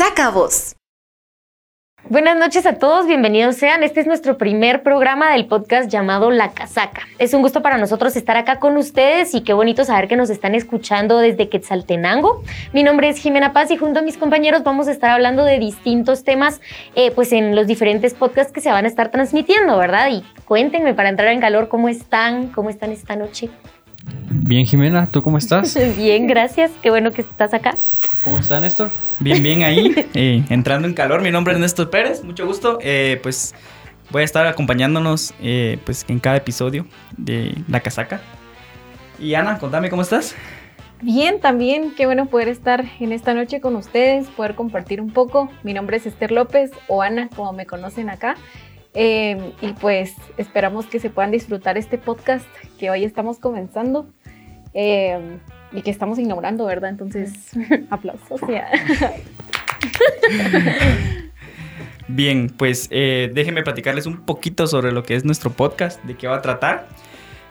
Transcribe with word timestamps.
La 0.00 0.14
Casaca 0.14 0.30
Voz. 0.30 0.76
Buenas 2.08 2.38
noches 2.38 2.64
a 2.64 2.78
todos, 2.78 3.06
bienvenidos 3.06 3.56
sean. 3.56 3.82
Este 3.82 4.00
es 4.00 4.06
nuestro 4.06 4.38
primer 4.38 4.82
programa 4.82 5.30
del 5.30 5.44
podcast 5.44 5.90
llamado 5.90 6.30
La 6.30 6.52
Casaca. 6.52 7.02
Es 7.18 7.34
un 7.34 7.42
gusto 7.42 7.60
para 7.60 7.76
nosotros 7.76 8.16
estar 8.16 8.38
acá 8.38 8.60
con 8.60 8.78
ustedes 8.78 9.34
y 9.34 9.42
qué 9.42 9.52
bonito 9.52 9.84
saber 9.84 10.08
que 10.08 10.16
nos 10.16 10.30
están 10.30 10.54
escuchando 10.54 11.18
desde 11.18 11.50
Quetzaltenango. 11.50 12.42
Mi 12.72 12.82
nombre 12.82 13.10
es 13.10 13.18
Jimena 13.18 13.52
Paz 13.52 13.70
y 13.72 13.76
junto 13.76 14.00
a 14.00 14.02
mis 14.02 14.16
compañeros 14.16 14.64
vamos 14.64 14.88
a 14.88 14.92
estar 14.92 15.10
hablando 15.10 15.44
de 15.44 15.58
distintos 15.58 16.24
temas 16.24 16.62
eh, 16.94 17.10
pues 17.10 17.30
en 17.32 17.54
los 17.54 17.66
diferentes 17.66 18.14
podcasts 18.14 18.54
que 18.54 18.62
se 18.62 18.70
van 18.70 18.86
a 18.86 18.88
estar 18.88 19.10
transmitiendo, 19.10 19.76
¿verdad? 19.76 20.08
Y 20.10 20.24
cuéntenme 20.46 20.94
para 20.94 21.10
entrar 21.10 21.28
en 21.28 21.42
calor 21.42 21.68
cómo 21.68 21.90
están, 21.90 22.46
cómo 22.52 22.70
están 22.70 22.90
esta 22.90 23.16
noche. 23.16 23.50
Bien, 24.30 24.64
Jimena, 24.64 25.10
¿tú 25.10 25.20
cómo 25.20 25.36
estás? 25.36 25.76
Bien, 25.98 26.26
gracias. 26.26 26.70
Qué 26.80 26.88
bueno 26.88 27.10
que 27.10 27.20
estás 27.20 27.52
acá. 27.52 27.76
¿Cómo 28.22 28.38
está, 28.38 28.60
Néstor? 28.60 28.90
Bien, 29.18 29.42
bien 29.42 29.62
ahí, 29.62 29.94
eh, 30.14 30.44
entrando 30.50 30.86
en 30.86 30.92
calor. 30.92 31.22
Mi 31.22 31.30
nombre 31.30 31.54
es 31.54 31.58
Néstor 31.58 31.88
Pérez, 31.88 32.22
mucho 32.22 32.46
gusto. 32.46 32.78
Eh, 32.82 33.18
pues 33.22 33.54
voy 34.10 34.22
a 34.22 34.24
estar 34.26 34.46
acompañándonos 34.46 35.32
eh, 35.40 35.78
pues 35.86 36.04
en 36.06 36.18
cada 36.18 36.36
episodio 36.36 36.86
de 37.16 37.54
La 37.66 37.80
Casaca. 37.80 38.20
Y 39.18 39.34
Ana, 39.34 39.58
contame 39.58 39.88
cómo 39.88 40.02
estás. 40.02 40.34
Bien, 41.00 41.40
también 41.40 41.94
qué 41.96 42.04
bueno 42.04 42.26
poder 42.26 42.48
estar 42.48 42.84
en 43.00 43.12
esta 43.12 43.32
noche 43.32 43.62
con 43.62 43.74
ustedes, 43.74 44.28
poder 44.28 44.54
compartir 44.54 45.00
un 45.00 45.12
poco. 45.12 45.50
Mi 45.62 45.72
nombre 45.72 45.96
es 45.96 46.04
Esther 46.04 46.30
López 46.30 46.72
o 46.88 47.00
Ana, 47.00 47.30
como 47.34 47.54
me 47.54 47.64
conocen 47.64 48.10
acá. 48.10 48.36
y 48.94 49.72
pues 49.80 50.14
esperamos 50.36 50.84
que 50.84 51.00
se 51.00 51.08
puedan 51.08 51.30
disfrutar 51.30 51.78
este 51.78 51.96
podcast 51.96 52.46
que 52.78 52.90
hoy 52.90 53.04
estamos 53.04 53.38
comenzando 53.38 54.08
y 55.72 55.82
que 55.82 55.90
estamos 55.90 56.18
inaugurando, 56.18 56.64
¿verdad? 56.66 56.90
Entonces, 56.90 57.32
aplausos. 57.90 58.40
Bien, 62.08 62.52
pues 62.56 62.88
eh, 62.90 63.30
déjenme 63.32 63.62
platicarles 63.62 64.06
un 64.06 64.24
poquito 64.24 64.66
sobre 64.66 64.90
lo 64.90 65.04
que 65.04 65.14
es 65.14 65.24
nuestro 65.24 65.50
podcast, 65.50 66.02
de 66.04 66.16
qué 66.16 66.26
va 66.26 66.36
a 66.36 66.42
tratar. 66.42 66.88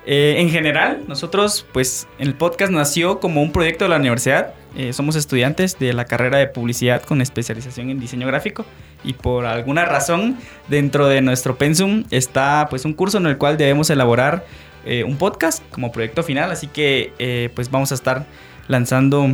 Eh, 0.06 0.36
en 0.40 0.50
general, 0.50 1.04
nosotros, 1.08 1.66
pues, 1.72 2.08
el 2.18 2.34
podcast 2.34 2.72
nació 2.72 3.20
como 3.20 3.42
un 3.42 3.52
proyecto 3.52 3.86
de 3.86 3.90
la 3.90 3.98
universidad. 3.98 4.54
Eh, 4.76 4.92
somos 4.92 5.16
estudiantes 5.16 5.78
de 5.80 5.94
la 5.94 6.06
carrera 6.06 6.38
de 6.38 6.48
publicidad 6.48 7.04
con 7.04 7.22
especialización 7.22 7.90
en 7.90 8.00
diseño 8.00 8.28
gráfico 8.28 8.66
y 9.04 9.14
por 9.14 9.46
alguna 9.46 9.86
razón 9.86 10.38
dentro 10.68 11.08
de 11.08 11.22
nuestro 11.22 11.58
pensum 11.58 12.04
está, 12.12 12.68
pues, 12.70 12.86
un 12.86 12.94
curso 12.94 13.18
en 13.18 13.28
el 13.28 13.38
cual 13.38 13.58
debemos 13.58 13.90
elaborar 13.90 14.46
eh, 14.86 15.04
un 15.04 15.18
podcast 15.18 15.64
como 15.72 15.92
proyecto 15.92 16.24
final, 16.24 16.52
así 16.52 16.68
que 16.68 17.14
eh, 17.20 17.50
pues 17.54 17.70
vamos 17.70 17.92
a 17.92 17.96
estar 17.96 18.26
lanzando 18.68 19.26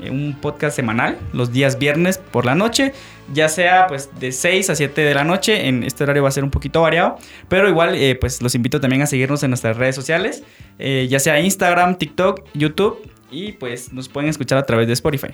eh, 0.00 0.10
un 0.10 0.36
podcast 0.40 0.76
semanal 0.76 1.18
los 1.32 1.52
días 1.52 1.78
viernes 1.78 2.18
por 2.18 2.46
la 2.46 2.54
noche, 2.54 2.92
ya 3.32 3.48
sea 3.48 3.86
pues 3.86 4.10
de 4.18 4.32
6 4.32 4.70
a 4.70 4.74
7 4.74 5.00
de 5.00 5.14
la 5.14 5.24
noche, 5.24 5.68
en 5.68 5.82
este 5.82 6.04
horario 6.04 6.22
va 6.22 6.28
a 6.28 6.32
ser 6.32 6.44
un 6.44 6.50
poquito 6.50 6.80
variado, 6.80 7.18
pero 7.48 7.68
igual 7.68 7.96
pues 8.20 8.40
los 8.40 8.54
invito 8.54 8.80
también 8.80 9.02
a 9.02 9.06
seguirnos 9.06 9.42
en 9.42 9.50
nuestras 9.50 9.76
redes 9.76 9.94
sociales, 9.94 10.42
ya 10.78 11.18
sea 11.18 11.40
Instagram, 11.40 11.96
TikTok, 11.96 12.44
YouTube 12.54 13.10
y 13.30 13.52
pues 13.52 13.92
nos 13.92 14.08
pueden 14.08 14.30
escuchar 14.30 14.58
a 14.58 14.62
través 14.64 14.86
de 14.86 14.92
Spotify. 14.92 15.28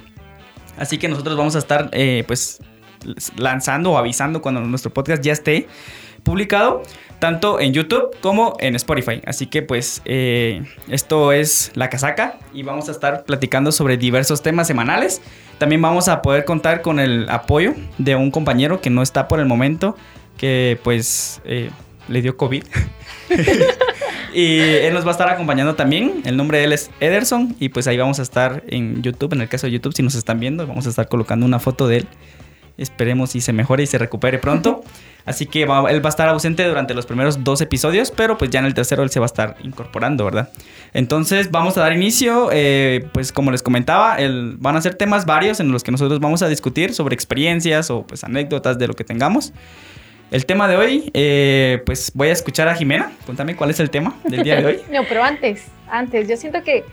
Así 0.79 0.99
que 0.99 1.09
nosotros 1.09 1.37
vamos 1.37 1.55
a 1.57 1.59
estar 1.59 1.91
pues 2.27 2.61
lanzando 3.37 3.93
o 3.93 3.99
avisando 3.99 4.43
cuando 4.43 4.61
nuestro 4.61 4.93
podcast 4.93 5.23
ya 5.23 5.33
esté 5.33 5.67
publicado 6.23 6.83
tanto 7.21 7.61
en 7.61 7.73
YouTube 7.73 8.17
como 8.21 8.57
en 8.59 8.75
Spotify. 8.75 9.21
Así 9.25 9.47
que 9.47 9.63
pues 9.63 10.03
eh, 10.07 10.65
esto 10.89 11.33
es 11.33 11.71
La 11.75 11.89
Casaca 11.89 12.39
y 12.53 12.65
vamos 12.65 12.89
a 12.89 12.93
estar 12.93 13.25
platicando 13.25 13.71
sobre 13.71 13.97
diversos 13.97 14.43
temas 14.43 14.67
semanales. 14.67 15.21
También 15.59 15.81
vamos 15.81 16.09
a 16.09 16.23
poder 16.23 16.45
contar 16.45 16.83
con 16.83 16.99
el 16.99 17.29
apoyo 17.29 17.75
de 17.99 18.17
un 18.17 18.31
compañero 18.33 18.81
que 18.81 18.91
no 18.91 19.03
está 19.03 19.29
por 19.29 19.39
el 19.39 19.47
momento, 19.47 19.97
que 20.37 20.81
pues 20.83 21.41
eh, 21.45 21.71
le 22.09 22.23
dio 22.23 22.37
COVID. 22.37 22.65
y 24.35 24.59
él 24.59 24.95
nos 24.95 25.05
va 25.05 25.11
a 25.11 25.13
estar 25.13 25.29
acompañando 25.29 25.77
también. 25.77 26.23
El 26.25 26.37
nombre 26.37 26.59
de 26.59 26.65
él 26.65 26.73
es 26.73 26.91
Ederson 27.01 27.55
y 27.61 27.69
pues 27.69 27.87
ahí 27.87 27.99
vamos 27.99 28.19
a 28.19 28.23
estar 28.23 28.65
en 28.67 29.03
YouTube. 29.03 29.35
En 29.35 29.43
el 29.43 29.49
caso 29.49 29.67
de 29.67 29.75
YouTube, 29.75 29.95
si 29.95 30.03
nos 30.03 30.15
están 30.15 30.41
viendo, 30.41 30.67
vamos 30.67 30.87
a 30.87 30.89
estar 30.89 31.07
colocando 31.09 31.45
una 31.45 31.61
foto 31.61 31.87
de 31.87 31.99
él. 31.99 32.09
Esperemos 32.79 33.37
y 33.37 33.43
se 33.43 33.53
mejore 33.53 33.83
y 33.83 33.87
se 33.87 33.99
recupere 33.99 34.39
pronto. 34.39 34.83
Así 35.25 35.47
que 35.47 35.63
él 35.63 35.69
va 35.71 35.89
a 35.89 36.09
estar 36.09 36.29
ausente 36.29 36.67
durante 36.67 36.95
los 36.95 37.07
primeros 37.07 37.45
dos 37.45 37.61
episodios, 37.61 38.11
pero 38.11 38.39
pues 38.39 38.51
ya 38.51 38.61
en 38.61 38.67
el 38.67 38.75
tercero 38.75 39.03
él 39.03 39.11
se 39.11 39.21
va 39.21 39.27
a 39.27 39.29
estar 39.29 39.57
incorporando, 39.63 40.25
¿verdad? 40.25 40.51
Entonces 40.93 41.51
vamos 41.51 41.77
a 41.77 41.83
dar 41.83 41.93
inicio, 41.93 42.49
eh, 42.53 43.07
pues 43.13 43.33
como 43.33 43.51
les 43.51 43.63
comentaba, 43.63 44.17
van 44.59 44.77
a 44.77 44.81
ser 44.81 44.95
temas 44.95 45.27
varios 45.27 45.61
en 45.61 45.71
los 45.73 45.85
que 45.85 45.93
nosotros 45.93 46.21
vamos 46.21 46.43
a 46.43 46.49
discutir 46.49 46.95
sobre 46.95 47.15
experiencias 47.15 47.91
o 47.91 48.03
pues 48.03 48.25
anécdotas 48.25 48.79
de 48.79 48.89
lo 48.89 48.95
que 48.95 49.05
tengamos. 49.05 49.53
El 50.31 50.47
tema 50.47 50.69
de 50.69 50.77
hoy, 50.77 51.11
eh, 51.13 51.83
pues 51.85 52.13
voy 52.15 52.29
a 52.29 52.33
escuchar 52.33 52.69
a 52.69 52.75
Jimena. 52.75 53.13
Cuéntame 53.27 53.57
cuál 53.57 53.71
es 53.71 53.81
el 53.81 53.91
tema 53.91 54.15
del 54.25 54.45
día 54.45 54.57
de 54.57 54.67
hoy. 54.67 54.81
no, 54.93 55.03
pero 55.09 55.25
antes, 55.25 55.67
antes, 55.89 56.29
yo 56.29 56.37
siento 56.37 56.63
que 56.63 56.85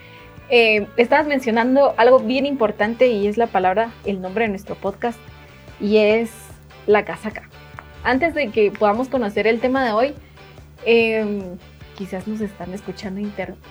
eh, 0.50 0.88
estabas 0.98 1.28
mencionando 1.28 1.94
algo 1.98 2.20
bien 2.20 2.48
importante 2.48 3.08
y 3.08 3.28
es 3.28 3.38
la 3.38 3.46
palabra, 3.46 3.92
el 4.06 4.22
nombre 4.22 4.46
de 4.46 4.50
nuestro 4.50 4.74
podcast, 4.74 5.20
y 5.80 5.98
es 5.98 6.32
la 6.88 7.06
casaca 7.06 7.48
antes 8.04 8.34
de 8.34 8.50
que 8.50 8.72
podamos 8.72 9.08
conocer 9.10 9.48
el 9.48 9.60
tema 9.60 9.86
de 9.86 9.92
hoy, 9.92 10.14
em, 10.86 11.42
quizás 11.96 12.28
nos 12.28 12.42
están 12.42 12.74
escuchando 12.74 13.20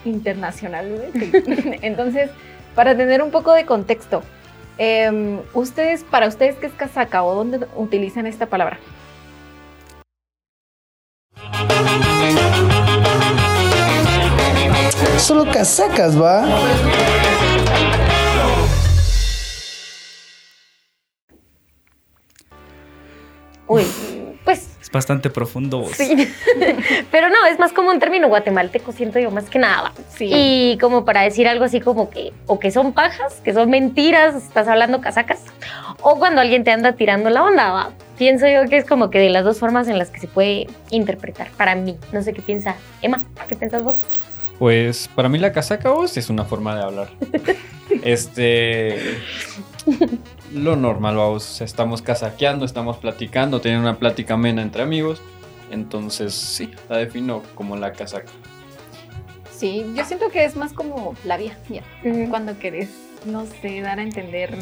internacionalmente. 0.05 1.79
Entonces, 1.81 2.29
para 2.75 2.95
tener 2.95 3.21
un 3.21 3.31
poco 3.31 3.53
de 3.53 3.65
contexto, 3.65 4.21
em, 4.77 5.39
ustedes, 5.53 6.03
para 6.03 6.27
ustedes, 6.27 6.55
¿qué 6.55 6.67
es 6.67 6.73
casaca 6.73 7.23
o 7.23 7.33
dónde 7.33 7.65
utilizan 7.75 8.27
esta 8.27 8.45
palabra? 8.45 8.79
Solo 15.17 15.45
casacas, 15.51 16.21
¿va? 16.21 16.45
Es 24.87 24.91
bastante 24.93 25.29
profundo. 25.29 25.85
Sí, 25.93 26.15
pero 27.11 27.27
no, 27.27 27.45
es 27.45 27.59
más 27.59 27.73
como 27.73 27.91
un 27.91 27.99
término 27.99 28.29
guatemalteco, 28.29 28.93
siento 28.93 29.19
yo, 29.19 29.31
más 29.31 29.49
que 29.49 29.59
nada. 29.59 29.91
Sí. 30.15 30.29
Y 30.33 30.77
como 30.79 31.03
para 31.03 31.23
decir 31.23 31.45
algo 31.45 31.65
así 31.65 31.81
como 31.81 32.09
que, 32.09 32.31
o 32.45 32.57
que 32.57 32.71
son 32.71 32.93
pajas, 32.93 33.41
que 33.43 33.53
son 33.53 33.69
mentiras, 33.69 34.33
estás 34.35 34.69
hablando 34.69 35.01
casacas, 35.01 35.41
o 36.01 36.17
cuando 36.17 36.39
alguien 36.39 36.63
te 36.63 36.71
anda 36.71 36.93
tirando 36.93 37.29
la 37.29 37.43
onda, 37.43 37.69
¿va? 37.69 37.89
Pienso 38.17 38.47
yo 38.47 38.63
que 38.69 38.77
es 38.77 38.85
como 38.85 39.09
que 39.09 39.19
de 39.19 39.29
las 39.29 39.43
dos 39.43 39.59
formas 39.59 39.89
en 39.89 39.97
las 39.97 40.09
que 40.09 40.21
se 40.21 40.27
puede 40.29 40.67
interpretar, 40.89 41.49
para 41.57 41.75
mí. 41.75 41.97
No 42.13 42.21
sé 42.21 42.31
qué 42.31 42.41
piensa 42.41 42.75
Emma, 43.01 43.21
¿qué 43.49 43.57
piensas 43.57 43.83
vos? 43.83 43.97
Pues 44.57 45.09
para 45.13 45.27
mí 45.27 45.37
la 45.37 45.51
casaca 45.51 45.89
vos 45.89 46.15
es 46.15 46.29
una 46.29 46.45
forma 46.45 46.77
de 46.77 46.83
hablar. 46.83 47.09
este 48.05 49.17
lo 50.53 50.75
normal, 50.75 51.17
vamos, 51.17 51.61
estamos 51.61 52.01
casaqueando, 52.01 52.65
estamos 52.65 52.97
platicando, 52.97 53.61
teniendo 53.61 53.89
una 53.89 53.99
plática 53.99 54.35
amena 54.35 54.61
entre 54.61 54.83
amigos. 54.83 55.21
Entonces, 55.71 56.33
sí, 56.33 56.71
la 56.89 56.97
defino 56.97 57.43
como 57.55 57.75
la 57.75 57.91
casaca. 57.91 58.31
Sí, 59.51 59.85
yo 59.95 60.05
siento 60.05 60.29
que 60.29 60.45
es 60.45 60.55
más 60.55 60.71
como 60.71 61.15
la 61.23 61.37
vía, 61.37 61.57
ya. 61.69 61.81
Cuando 62.29 62.57
querés, 62.59 62.89
no 63.25 63.45
sé, 63.45 63.81
dar 63.81 63.99
a 63.99 64.03
entender 64.03 64.57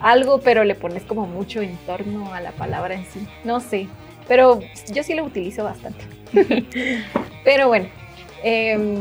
algo, 0.00 0.40
pero 0.40 0.64
le 0.64 0.74
pones 0.74 1.04
como 1.04 1.26
mucho 1.26 1.60
en 1.60 1.76
torno 1.86 2.32
a 2.32 2.40
la 2.40 2.52
palabra 2.52 2.94
en 2.94 3.04
sí. 3.04 3.26
No 3.44 3.60
sé, 3.60 3.88
pero 4.26 4.60
yo 4.92 5.02
sí 5.02 5.14
lo 5.14 5.24
utilizo 5.24 5.64
bastante. 5.64 6.04
pero 7.44 7.68
bueno, 7.68 7.88
em, 8.42 8.96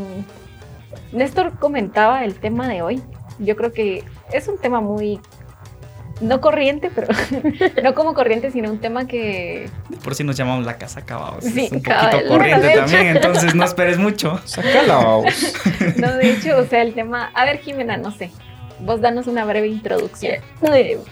Néstor 1.11 1.57
comentaba 1.57 2.25
el 2.25 2.35
tema 2.35 2.67
de 2.67 2.81
hoy. 2.81 3.01
Yo 3.39 3.55
creo 3.55 3.71
que 3.71 4.03
es 4.33 4.47
un 4.47 4.59
tema 4.59 4.81
muy 4.81 5.19
no 6.21 6.41
corriente, 6.41 6.91
pero 6.93 7.07
no 7.83 7.93
como 7.93 8.13
corriente, 8.13 8.51
sino 8.51 8.71
un 8.71 8.79
tema 8.79 9.07
que... 9.07 9.69
Por 10.03 10.15
si 10.15 10.23
nos 10.23 10.35
llamamos 10.37 10.65
la 10.65 10.77
casa 10.77 11.01
acabados. 11.01 11.43
Sí, 11.43 11.65
es 11.65 11.71
un 11.71 11.81
poquito 11.81 12.27
corriente 12.27 12.73
también, 12.75 13.07
entonces 13.07 13.55
no 13.55 13.63
esperes 13.65 13.97
mucho. 13.97 14.39
Sácala, 14.45 15.21
No, 15.97 16.15
de 16.17 16.31
hecho, 16.31 16.57
o 16.57 16.65
sea, 16.65 16.81
el 16.81 16.93
tema... 16.93 17.31
A 17.33 17.45
ver, 17.45 17.59
Jimena, 17.59 17.97
no 17.97 18.11
sé. 18.11 18.31
Vos 18.79 19.01
danos 19.01 19.27
una 19.27 19.45
breve 19.45 19.67
introducción. 19.67 20.37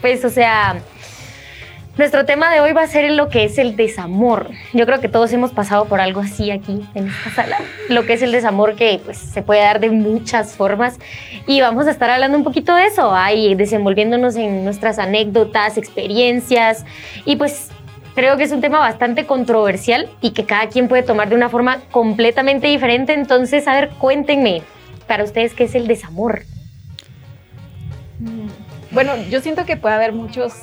Pues, 0.02 0.26
o 0.26 0.30
sea, 0.30 0.78
nuestro 1.98 2.26
tema 2.26 2.52
de 2.52 2.62
hoy 2.62 2.72
va 2.72 2.84
a 2.84 2.88
ser 2.88 3.12
lo 3.12 3.30
que 3.30 3.44
es 3.44 3.58
el 3.58 3.76
desamor. 3.76 4.52
Yo 4.74 4.86
creo 4.86 5.02
que 5.02 5.10
todos 5.10 5.34
hemos 5.34 5.52
pasado 5.52 5.86
por 5.86 6.00
algo 6.00 6.22
así 6.22 6.50
aquí 6.50 6.82
en 6.96 7.10
esta 7.10 7.32
sala. 7.32 7.58
Lo 7.90 8.06
que 8.06 8.14
es 8.14 8.22
el 8.22 8.32
desamor 8.32 8.76
que 8.76 9.02
pues, 9.04 9.18
se 9.18 9.42
puede 9.42 9.62
dar 9.62 9.80
de 9.80 9.90
muchas 9.90 10.56
formas. 10.56 10.98
Y 11.46 11.62
vamos 11.62 11.88
a 11.88 11.92
estar 11.92 12.10
hablando 12.10 12.38
un 12.38 12.44
poquito 12.44 12.74
de 12.76 12.86
eso, 12.86 13.14
ahí 13.14 13.54
desenvolviéndonos 13.56 14.36
en 14.38 14.64
nuestras 14.64 14.98
anécdotas, 14.98 15.78
experiencias. 15.78 16.86
Y 17.26 17.36
pues 17.36 17.70
creo 18.16 18.38
que 18.38 18.44
es 18.44 18.52
un 18.52 18.62
tema 18.62 18.80
bastante 18.80 19.26
controversial 19.26 20.10
y 20.22 20.32
que 20.32 20.46
cada 20.46 20.70
quien 20.70 20.88
puede 20.88 21.04
tomar 21.04 21.30
de 21.30 21.36
una 21.36 21.50
forma 21.50 21.80
completamente 21.92 22.68
diferente. 22.68 23.14
Entonces, 23.14 23.68
a 23.68 23.74
ver, 23.74 23.90
cuéntenme 23.90 24.62
para 25.06 25.24
ustedes 25.24 25.54
qué 25.54 25.66
es 25.66 25.76
el 25.76 25.88
desamor. 25.88 26.44
Bueno, 28.92 29.14
yo 29.30 29.42
siento 29.42 29.66
que 29.66 29.78
puede 29.78 29.96
haber 29.96 30.14
muchos 30.14 30.54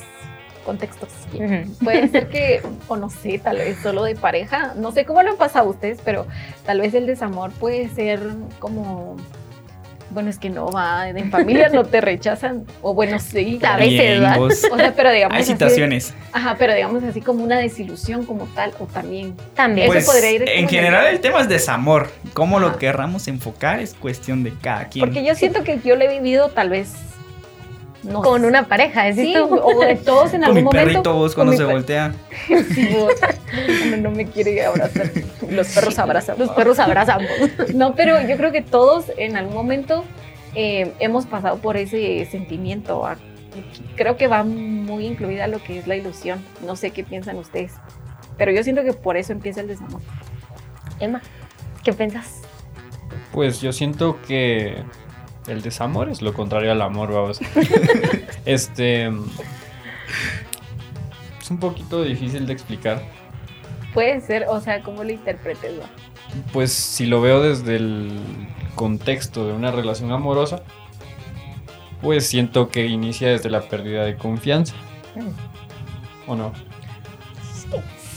contextos. 0.67 1.09
Ujú. 1.33 1.73
Puede 1.83 2.07
ser 2.09 2.27
que, 2.27 2.61
o 2.87 2.95
no 2.97 3.09
sé, 3.09 3.39
tal 3.39 3.57
vez 3.57 3.77
solo 3.81 4.03
de 4.03 4.15
pareja, 4.15 4.73
no 4.75 4.91
sé 4.91 5.05
cómo 5.05 5.23
lo 5.23 5.31
han 5.31 5.37
pasado 5.37 5.69
ustedes, 5.69 5.99
pero 6.05 6.27
tal 6.65 6.81
vez 6.81 6.93
el 6.93 7.07
desamor 7.07 7.51
puede 7.53 7.87
ser 7.89 8.19
como, 8.59 9.15
bueno, 10.09 10.29
es 10.29 10.39
que 10.39 10.49
no 10.49 10.67
va, 10.71 11.09
en 11.09 11.31
familia 11.31 11.69
no 11.69 11.83
te 11.83 11.99
rechazan, 12.01 12.65
o 12.81 12.93
bueno, 12.93 13.19
sí, 13.19 13.59
A 13.65 13.75
veces, 13.77 14.19
¿verdad? 14.21 14.37
vos. 14.37 14.61
o 14.71 14.75
sea, 14.77 14.93
pero 14.95 15.11
digamos 15.11 15.35
Hay 15.35 15.43
así 15.43 15.51
situaciones. 15.53 16.13
ajá, 16.31 16.55
pero 16.57 16.73
digamos 16.73 17.03
así 17.03 17.21
como 17.21 17.43
una 17.43 17.57
desilusión 17.57 18.25
como 18.25 18.45
tal, 18.55 18.73
o 18.79 18.85
también. 18.85 19.35
También. 19.55 19.87
Eso 19.87 19.93
Pues, 19.93 20.05
podría 20.05 20.31
ir 20.31 20.49
en 20.49 20.67
general 20.69 21.07
en- 21.07 21.13
el 21.15 21.19
tema 21.21 21.41
es 21.41 21.49
desamor. 21.49 22.09
Cómo 22.33 22.59
lo 22.59 22.77
querramos 22.77 23.27
enfocar 23.27 23.79
es 23.79 23.93
cuestión 23.93 24.43
de 24.43 24.53
cada 24.61 24.85
quien. 24.89 25.05
Porque 25.05 25.23
yo 25.25 25.33
siento 25.35 25.63
que 25.63 25.79
yo 25.83 25.95
lo 25.95 26.03
he 26.03 26.07
vivido 26.19 26.49
tal 26.49 26.69
vez, 26.69 26.93
no 28.07 28.21
con 28.21 28.41
sé. 28.41 28.47
una 28.47 28.67
pareja, 28.67 29.03
decís 29.03 29.23
Sí, 29.25 29.33
tú. 29.35 29.55
o 29.55 29.79
de 29.79 29.95
todos 29.95 30.33
en 30.33 30.41
mi 30.41 30.45
algún 30.47 30.63
momento. 30.65 30.85
perrito 30.85 31.13
vos 31.13 31.35
cuando 31.35 31.53
se 31.53 31.63
voltea. 31.65 32.13
Sí, 32.73 32.89
vos. 32.93 33.11
No 33.99 34.11
me 34.11 34.25
quiere 34.25 34.65
abrazar. 34.65 35.09
Los 35.49 35.67
perros 35.69 35.99
abrazan. 35.99 36.37
Los 36.39 36.49
perros 36.51 36.79
abrazamos. 36.79 37.27
No, 37.75 37.95
pero 37.95 38.21
yo 38.27 38.37
creo 38.37 38.51
que 38.51 38.61
todos 38.61 39.05
en 39.17 39.35
algún 39.37 39.53
momento 39.55 40.03
eh, 40.55 40.93
hemos 40.99 41.25
pasado 41.25 41.57
por 41.57 41.77
ese 41.77 42.25
sentimiento. 42.31 43.05
ah. 43.05 43.15
Creo 43.95 44.17
que 44.17 44.27
va 44.27 44.43
muy 44.43 45.05
incluida 45.05 45.47
lo 45.47 45.61
que 45.63 45.79
es 45.79 45.87
la 45.87 45.95
ilusión. 45.95 46.39
No 46.65 46.75
sé 46.75 46.91
qué 46.91 47.03
piensan 47.03 47.37
ustedes. 47.37 47.73
Pero 48.37 48.51
yo 48.51 48.63
siento 48.63 48.83
que 48.83 48.93
por 48.93 49.17
eso 49.17 49.31
empieza 49.33 49.61
el 49.61 49.67
desamor. 49.67 50.01
Emma, 50.99 51.21
¿qué 51.83 51.91
pensás? 51.93 52.41
Pues 53.31 53.59
yo 53.61 53.73
siento 53.73 54.19
que 54.27 54.83
el 55.47 55.61
desamor 55.61 56.09
es 56.09 56.21
lo 56.21 56.33
contrario 56.33 56.71
al 56.71 56.81
amor, 56.81 57.11
vamos. 57.11 57.39
este. 58.45 59.07
Es 61.41 61.51
un 61.51 61.59
poquito 61.59 62.03
difícil 62.03 62.45
de 62.45 62.53
explicar. 62.53 63.01
Puede 63.93 64.21
ser, 64.21 64.45
o 64.49 64.59
sea, 64.59 64.81
cómo 64.81 65.03
lo 65.03 65.11
interpretes. 65.11 65.79
va? 65.79 65.85
Pues 66.51 66.71
si 66.73 67.05
lo 67.05 67.21
veo 67.21 67.41
desde 67.41 67.77
el 67.77 68.19
contexto 68.75 69.47
de 69.47 69.53
una 69.53 69.71
relación 69.71 70.11
amorosa, 70.11 70.63
pues 72.01 72.27
siento 72.27 72.69
que 72.69 72.85
inicia 72.85 73.29
desde 73.29 73.49
la 73.49 73.61
pérdida 73.61 74.03
de 74.03 74.15
confianza. 74.17 74.75
¿O 76.27 76.35
no? 76.35 76.51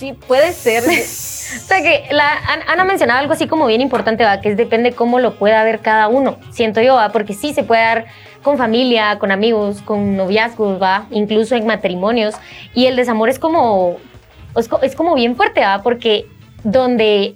Sí, 0.00 0.14
puede 0.26 0.52
ser. 0.54 0.82
O 0.82 1.66
sea 1.66 1.82
que 1.82 2.04
la, 2.10 2.30
An- 2.32 2.62
Ana 2.68 2.84
mencionaba 2.84 3.20
algo 3.20 3.34
así 3.34 3.46
como 3.46 3.66
bien 3.66 3.80
importante, 3.82 4.24
¿va? 4.24 4.40
que 4.40 4.48
es 4.50 4.56
depende 4.56 4.92
cómo 4.92 5.18
lo 5.18 5.34
pueda 5.34 5.62
ver 5.62 5.80
cada 5.80 6.08
uno, 6.08 6.38
siento 6.50 6.80
yo, 6.80 6.94
¿va? 6.94 7.10
porque 7.10 7.34
sí 7.34 7.52
se 7.52 7.64
puede 7.64 7.82
dar 7.82 8.04
con 8.42 8.56
familia, 8.56 9.18
con 9.18 9.30
amigos, 9.30 9.82
con 9.82 10.16
noviazgos, 10.16 10.80
¿va? 10.80 11.04
incluso 11.10 11.54
en 11.56 11.66
matrimonios, 11.66 12.34
y 12.74 12.86
el 12.86 12.96
desamor 12.96 13.28
es 13.28 13.38
como, 13.38 13.96
es, 14.56 14.68
co- 14.68 14.80
es 14.80 14.94
como 14.96 15.14
bien 15.14 15.36
fuerte, 15.36 15.60
¿va? 15.60 15.82
porque 15.82 16.24
donde 16.64 17.34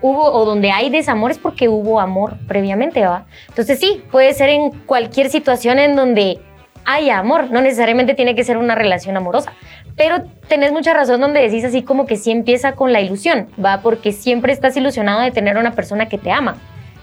hubo 0.00 0.22
o 0.32 0.46
donde 0.46 0.70
hay 0.70 0.88
desamor 0.88 1.30
es 1.32 1.38
porque 1.38 1.68
hubo 1.68 2.00
amor 2.00 2.36
previamente, 2.48 3.04
¿va? 3.04 3.26
Entonces 3.48 3.78
sí, 3.78 4.02
puede 4.10 4.32
ser 4.32 4.48
en 4.48 4.70
cualquier 4.86 5.28
situación 5.28 5.78
en 5.78 5.94
donde 5.96 6.38
haya 6.86 7.18
amor, 7.18 7.50
no 7.50 7.60
necesariamente 7.60 8.14
tiene 8.14 8.34
que 8.34 8.42
ser 8.42 8.56
una 8.56 8.74
relación 8.74 9.16
amorosa. 9.18 9.52
Pero 10.00 10.24
tenés 10.48 10.72
mucha 10.72 10.94
razón 10.94 11.20
donde 11.20 11.42
decís 11.42 11.62
así 11.62 11.82
como 11.82 12.06
que 12.06 12.16
sí 12.16 12.30
empieza 12.30 12.72
con 12.72 12.90
la 12.90 13.02
ilusión, 13.02 13.48
¿va? 13.62 13.82
Porque 13.82 14.12
siempre 14.12 14.50
estás 14.50 14.74
ilusionado 14.74 15.20
de 15.20 15.30
tener 15.30 15.58
a 15.58 15.60
una 15.60 15.72
persona 15.72 16.08
que 16.08 16.16
te 16.16 16.32
ama. 16.32 16.56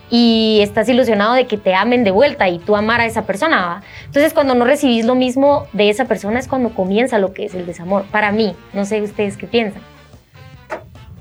Y 0.10 0.58
estás 0.64 0.90
ilusionado 0.90 1.36
de 1.36 1.46
que 1.46 1.60
te 1.60 1.76
amen 1.76 2.04
de 2.04 2.10
vuelta 2.10 2.50
y 2.50 2.58
tú 2.58 2.76
amar 2.76 3.00
a 3.00 3.06
esa 3.06 3.28
persona, 3.28 3.64
¿va? 3.68 3.82
Entonces 4.06 4.34
cuando 4.34 4.56
no 4.56 4.66
recibís 4.66 5.06
lo 5.06 5.14
mismo 5.14 5.68
de 5.74 5.92
esa 5.92 6.06
persona 6.06 6.40
es 6.40 6.48
cuando 6.48 6.72
comienza 6.72 7.20
lo 7.20 7.36
que 7.36 7.46
es 7.46 7.54
el 7.54 7.68
desamor. 7.68 8.04
Para 8.06 8.32
mí, 8.32 8.56
no 8.74 8.84
sé 8.84 9.00
ustedes 9.04 9.38
qué 9.38 9.46
piensan. 9.46 9.84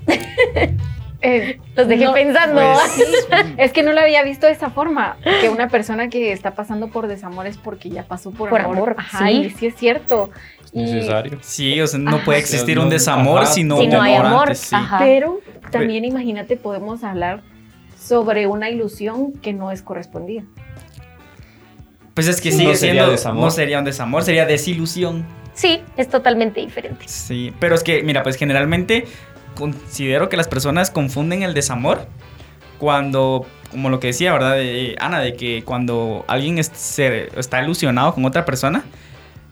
Eh, 1.29 1.59
Los 1.75 1.87
dejé 1.87 2.05
no, 2.05 2.13
pensando. 2.13 2.61
Pues, 2.61 3.27
Es 3.57 3.73
que 3.73 3.83
no 3.83 3.91
lo 3.93 3.99
había 4.01 4.23
visto 4.23 4.45
de 4.47 4.53
esa 4.53 4.69
forma, 4.69 5.17
que 5.41 5.49
una 5.49 5.67
persona 5.67 6.07
que 6.09 6.31
está 6.31 6.51
pasando 6.51 6.87
por 6.87 7.07
desamor 7.07 7.47
es 7.47 7.57
porque 7.57 7.89
ya 7.89 8.03
pasó 8.03 8.31
por, 8.31 8.49
Por 8.49 8.61
amor. 8.61 8.75
amor, 8.77 8.95
Ajá, 8.97 9.27
sí. 9.27 9.33
y 9.33 9.49
sí 9.51 9.65
es 9.67 9.75
cierto. 9.75 10.29
Necesario. 10.73 11.39
Sí, 11.41 11.79
o 11.81 11.87
sea, 11.87 11.99
no 11.99 12.15
Ajá. 12.17 12.25
puede 12.25 12.39
existir 12.39 12.77
No, 12.77 12.83
un 12.83 12.89
desamor 12.89 13.41
ajá. 13.43 13.51
si 13.51 13.63
no, 13.63 13.79
Si 13.79 13.87
no 13.87 14.01
hay 14.01 14.13
amor 14.15 14.25
amor, 14.27 14.41
antes, 14.47 14.59
sí. 14.59 14.75
ajá. 14.75 14.99
Pero 14.99 15.39
también 15.71 16.05
imagínate, 16.05 16.55
podemos 16.57 17.03
hablar 17.03 17.41
sobre 17.99 18.47
una 18.47 18.69
ilusión 18.69 19.33
que 19.33 19.53
no 19.53 19.71
es 19.71 19.81
correspondida. 19.81 20.43
Pues 22.13 22.27
es 22.27 22.41
que 22.41 22.51
Sí. 22.51 22.57
sigue 22.57 22.69
No 22.71 22.75
sería 22.75 22.93
siendo. 22.93 23.11
desamor. 23.11 23.43
No 23.43 23.51
sería 23.51 23.79
un 23.79 23.85
desamor, 23.85 24.23
sería 24.23 24.45
desilusión. 24.45 25.25
Sí, 25.53 25.81
es 25.97 26.07
totalmente 26.09 26.61
diferente. 26.61 27.05
Sí, 27.07 27.53
pero 27.59 27.75
es 27.75 27.83
que, 27.83 28.03
mira, 28.03 28.23
pues 28.23 28.35
generalmente 28.35 29.05
considero 29.57 30.29
que 30.29 30.37
las 30.37 30.47
personas 30.47 30.91
confunden 30.91 31.43
el 31.43 31.53
desamor 31.53 32.07
cuando, 32.77 33.45
como 33.71 33.89
lo 33.89 33.99
que 33.99 34.07
decía, 34.07 34.31
¿verdad? 34.33 34.55
de- 34.55 34.95
Ana, 34.99 35.19
de 35.19 35.33
que 35.35 35.63
cuando 35.63 36.23
alguien 36.27 36.57
es- 36.59 36.71
se- 36.73 37.29
está 37.39 37.61
ilusionado 37.63 38.13
con 38.13 38.25
otra 38.25 38.45
persona, 38.45 38.83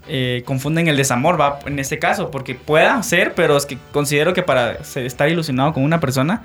eh, 0.08 0.44
confunden 0.46 0.88
el 0.88 0.98
desamor, 0.98 1.40
va, 1.40 1.60
en 1.66 1.80
este 1.80 1.98
caso, 1.98 2.30
porque 2.30 2.54
pueda 2.54 3.02
ser, 3.02 3.34
pero 3.34 3.58
es 3.58 3.66
que 3.66 3.78
considero 3.92 4.34
que 4.34 4.44
para 4.44 4.74
estar 4.96 5.28
ilusionado 5.30 5.74
con 5.74 5.84
una 5.84 6.00
persona, 6.00 6.44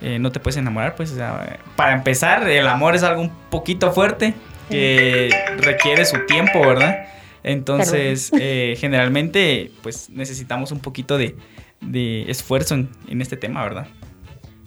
eh, 0.00 0.18
no 0.20 0.30
te 0.32 0.38
puedes 0.40 0.56
enamorar, 0.56 0.94
pues, 0.94 1.10
o 1.12 1.16
sea, 1.16 1.44
eh, 1.50 1.56
para 1.76 1.92
empezar, 1.92 2.48
el 2.48 2.66
amor 2.68 2.94
es 2.94 3.02
algo 3.02 3.20
un 3.22 3.30
poquito 3.50 3.90
fuerte 3.92 4.34
que 4.70 5.30
requiere 5.58 6.04
su 6.04 6.24
tiempo, 6.26 6.60
¿verdad? 6.60 7.06
Entonces, 7.42 8.30
eh, 8.38 8.76
generalmente, 8.78 9.72
pues 9.82 10.08
necesitamos 10.10 10.70
un 10.70 10.78
poquito 10.78 11.18
de, 11.18 11.34
de 11.80 12.30
esfuerzo 12.30 12.74
en, 12.74 12.88
en 13.08 13.20
este 13.22 13.36
tema, 13.36 13.62
¿verdad? 13.62 13.86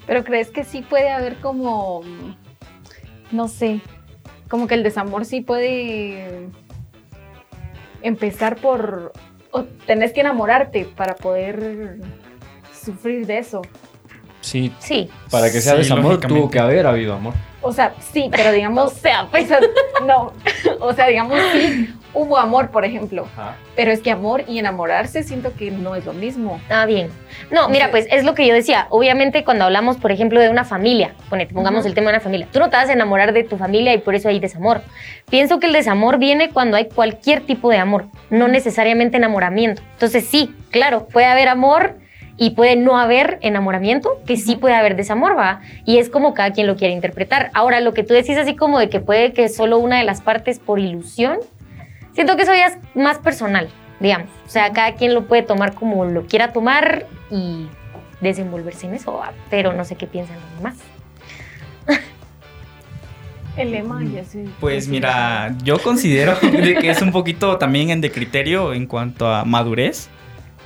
Pero 0.07 0.23
crees 0.23 0.49
que 0.49 0.63
sí 0.63 0.81
puede 0.81 1.09
haber 1.09 1.37
como, 1.39 2.01
no 3.31 3.47
sé, 3.47 3.81
como 4.49 4.67
que 4.67 4.75
el 4.75 4.83
desamor 4.83 5.25
sí 5.25 5.41
puede 5.41 6.49
empezar 8.01 8.57
por, 8.57 9.13
o 9.51 9.63
tenés 9.63 10.11
que 10.13 10.21
enamorarte 10.21 10.85
para 10.85 11.15
poder 11.15 11.99
sufrir 12.83 13.25
de 13.25 13.37
eso. 13.37 13.61
Sí, 14.41 14.73
Sí. 14.79 15.09
para 15.31 15.49
que 15.49 15.61
sea 15.61 15.73
Sí, 15.73 15.79
desamor 15.79 16.19
tuvo 16.19 16.49
que 16.49 16.59
haber 16.59 16.85
habido 16.85 17.13
amor. 17.13 17.33
O 17.61 17.71
sea, 17.71 17.93
sí, 18.11 18.29
pero 18.29 18.51
digamos, 18.51 18.91
O 18.91 18.95
sea, 18.95 19.27
pues, 19.31 19.45
o 19.45 19.47
sea, 19.47 19.59
no, 20.05 20.33
o 20.81 20.93
sea, 20.93 21.07
digamos, 21.07 21.39
sí, 21.53 21.93
hubo 22.13 22.37
amor, 22.37 22.69
por 22.69 22.85
ejemplo, 22.85 23.27
pero 23.75 23.91
es 23.91 24.01
que 24.01 24.11
amor 24.11 24.43
y 24.47 24.59
enamorarse 24.59 25.23
siento 25.23 25.53
que 25.55 25.71
no 25.71 25.95
es 25.95 26.05
lo 26.05 26.13
mismo. 26.13 26.59
Ah, 26.69 26.85
bien. 26.85 27.09
No, 27.51 27.69
mira, 27.69 27.91
pues 27.91 28.07
es 28.11 28.23
lo 28.23 28.33
que 28.35 28.47
yo 28.47 28.53
decía. 28.53 28.87
Obviamente, 28.89 29.43
cuando 29.43 29.65
hablamos, 29.65 29.97
por 29.97 30.11
ejemplo, 30.11 30.39
de 30.39 30.49
una 30.49 30.63
familia, 30.63 31.13
ponete, 31.29 31.53
pongamos 31.53 31.81
Ujú. 31.81 31.89
el 31.89 31.93
tema 31.95 32.11
de 32.11 32.17
una 32.17 32.23
familia, 32.23 32.47
tú 32.51 32.59
no 32.59 32.69
te 32.69 32.77
vas 32.77 32.89
a 32.89 32.93
enamorar 32.93 33.33
de 33.33 33.43
tu 33.43 33.57
familia 33.57 33.93
y 33.93 33.97
por 33.97 34.15
eso 34.15 34.29
hay 34.29 34.39
desamor. 34.39 34.81
Pienso 35.29 35.59
que 35.59 35.67
el 35.67 35.73
desamor 35.73 36.17
viene 36.17 36.49
cuando 36.49 36.77
hay 36.77 36.89
cualquier 36.89 37.41
tipo 37.41 37.69
de 37.69 37.77
amor, 37.77 38.05
no 38.29 38.47
necesariamente 38.47 39.17
enamoramiento. 39.17 39.81
Entonces, 39.93 40.27
sí, 40.27 40.55
claro, 40.71 41.07
puede 41.07 41.25
haber 41.25 41.47
amor 41.49 41.95
y 42.37 42.51
puede 42.51 42.75
no 42.75 42.97
haber 42.97 43.37
enamoramiento, 43.41 44.19
que 44.25 44.37
sí 44.37 44.55
puede 44.55 44.75
haber 44.75 44.95
desamor, 44.95 45.37
va. 45.37 45.61
Y 45.85 45.97
es 45.99 46.09
como 46.09 46.33
cada 46.33 46.51
quien 46.51 46.67
lo 46.67 46.75
quiere 46.75 46.93
interpretar. 46.93 47.51
Ahora, 47.53 47.79
lo 47.79 47.93
que 47.93 48.03
tú 48.03 48.13
decís 48.13 48.37
así 48.37 48.55
como 48.55 48.79
de 48.79 48.89
que 48.89 48.99
puede 48.99 49.33
que 49.33 49.49
solo 49.49 49.77
una 49.77 49.99
de 49.99 50.03
las 50.03 50.21
partes 50.21 50.59
por 50.59 50.79
ilusión, 50.79 51.37
siento 52.13 52.35
que 52.35 52.43
eso 52.43 52.53
ya 52.53 52.67
es 52.67 52.77
más 52.95 53.17
personal, 53.19 53.69
digamos. 53.99 54.29
O 54.45 54.49
sea, 54.49 54.71
cada 54.71 54.95
quien 54.95 55.13
lo 55.13 55.25
puede 55.27 55.43
tomar 55.43 55.73
como 55.73 56.05
lo 56.05 56.25
quiera 56.25 56.53
tomar 56.53 57.07
y 57.29 57.67
desenvolverse 58.21 58.87
en 58.87 58.95
eso, 58.95 59.13
¿va? 59.13 59.33
pero 59.49 59.73
no 59.73 59.83
sé 59.85 59.95
qué 59.95 60.07
piensan 60.07 60.37
los 60.37 60.57
demás. 60.57 60.77
El 63.57 63.71
lema 63.71 64.03
ya 64.03 64.23
sé. 64.23 64.45
Pues 64.59 64.87
mira, 64.87 65.55
yo 65.63 65.77
considero 65.77 66.35
de 66.41 66.75
que 66.75 66.89
es 66.89 67.01
un 67.01 67.11
poquito 67.11 67.57
también 67.57 67.91
en 67.91 68.01
de 68.01 68.11
criterio 68.11 68.73
en 68.73 68.87
cuanto 68.87 69.27
a 69.27 69.45
madurez, 69.45 70.09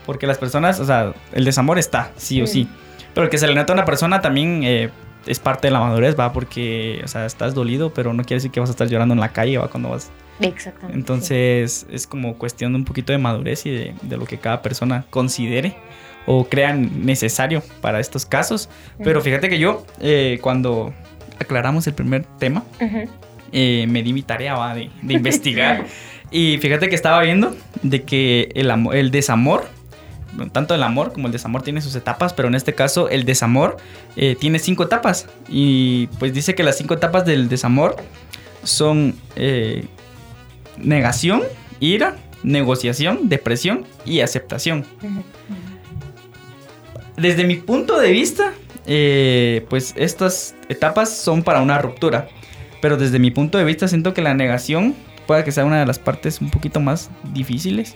porque 0.06 0.26
las 0.26 0.38
personas, 0.38 0.80
o 0.80 0.86
sea, 0.86 1.14
el 1.34 1.44
desamor 1.44 1.80
está, 1.80 2.12
sí 2.16 2.42
o 2.42 2.48
sí, 2.48 2.70
pero 3.14 3.26
el 3.26 3.30
que 3.30 3.38
se 3.38 3.48
le 3.48 3.56
nota 3.56 3.74
a 3.74 3.76
una 3.76 3.84
persona 3.84 4.22
también 4.22 4.62
eh, 4.64 4.90
es 5.28 5.40
parte 5.40 5.68
de 5.68 5.72
la 5.72 5.80
madurez, 5.80 6.18
va, 6.20 6.34
porque, 6.34 7.02
o 7.04 7.08
sea, 7.08 7.26
estás 7.26 7.54
dolido, 7.54 7.94
pero 7.94 8.14
no 8.14 8.24
quiere 8.24 8.38
decir 8.38 8.52
que 8.52 8.60
vas 8.60 8.70
a 8.70 8.72
estar 8.72 8.88
llorando 8.88 9.14
en 9.14 9.20
la 9.20 9.30
calle, 9.30 9.58
va, 9.58 9.68
cuando 9.70 9.90
vas. 9.90 10.12
Exactamente. 10.40 10.98
Entonces 10.98 11.88
es 11.92 12.08
como 12.08 12.38
cuestión 12.38 12.74
de 12.74 12.80
un 12.80 12.86
poquito 12.86 13.12
de 13.12 13.18
madurez 13.18 13.66
y 13.66 13.72
de, 13.72 13.96
de 14.02 14.18
lo 14.18 14.26
que 14.26 14.38
cada 14.38 14.62
persona 14.62 15.06
considere 15.10 15.76
o 16.28 16.44
crea 16.44 16.74
necesario 16.74 17.64
para 17.82 18.00
estos 18.00 18.26
casos. 18.26 18.70
Pero 19.04 19.22
fíjate 19.22 19.50
que 19.50 19.58
yo, 19.58 19.86
eh, 20.00 20.40
cuando 20.42 20.94
aclaramos 21.40 21.88
el 21.88 21.94
primer 21.94 22.26
tema, 22.38 22.64
eh, 23.52 23.86
me 23.88 24.04
di 24.04 24.14
mi 24.14 24.22
tarea 24.22 24.56
¿va? 24.56 24.76
de, 24.76 24.92
de 25.02 25.14
investigar. 25.14 25.86
y 26.32 26.58
fíjate 26.58 26.90
que 26.90 26.96
estaba 26.96 27.22
viendo 27.22 27.56
de 27.82 28.04
que 28.04 28.50
el, 28.56 28.70
el 28.94 29.10
desamor, 29.10 29.68
tanto 30.52 30.76
el 30.76 30.84
amor 30.84 31.14
como 31.14 31.28
el 31.28 31.34
desamor 31.34 31.64
tiene 31.64 31.82
sus 31.82 31.96
etapas, 31.96 32.34
pero 32.34 32.48
en 32.48 32.56
este 32.56 32.74
caso 32.74 33.10
el 33.10 33.26
desamor 33.26 33.78
eh, 34.16 34.36
tiene 34.40 34.60
cinco 34.60 34.84
etapas. 34.84 35.28
Y 35.50 36.08
pues 36.20 36.34
dice 36.34 36.56
que 36.56 36.64
las 36.64 36.78
cinco 36.78 36.94
etapas 36.94 37.26
del 37.26 37.50
desamor 37.50 37.96
son 38.64 39.16
eh, 39.36 39.86
negación, 40.78 41.44
ira, 41.80 42.18
negociación, 42.44 43.30
depresión 43.30 43.86
y 44.06 44.22
aceptación. 44.22 44.86
Desde 47.18 47.46
mi 47.46 47.56
punto 47.56 48.00
de 48.00 48.12
vista, 48.12 48.54
eh, 48.86 49.66
pues 49.70 49.94
estas 49.98 50.56
etapas 50.70 51.10
son 51.10 51.44
para 51.44 51.62
una 51.62 51.80
ruptura. 51.80 52.30
Pero 52.82 52.96
desde 52.96 53.18
mi 53.18 53.32
punto 53.32 53.58
de 53.58 53.64
vista 53.64 53.88
siento 53.88 54.14
que 54.14 54.22
la 54.22 54.36
negación 54.36 54.96
puede 55.26 55.44
que 55.44 55.52
sea 55.52 55.66
una 55.66 55.80
de 55.80 55.86
las 55.86 55.98
partes 56.00 56.42
un 56.42 56.52
poquito 56.52 56.80
más 56.80 57.10
difíciles. 57.34 57.96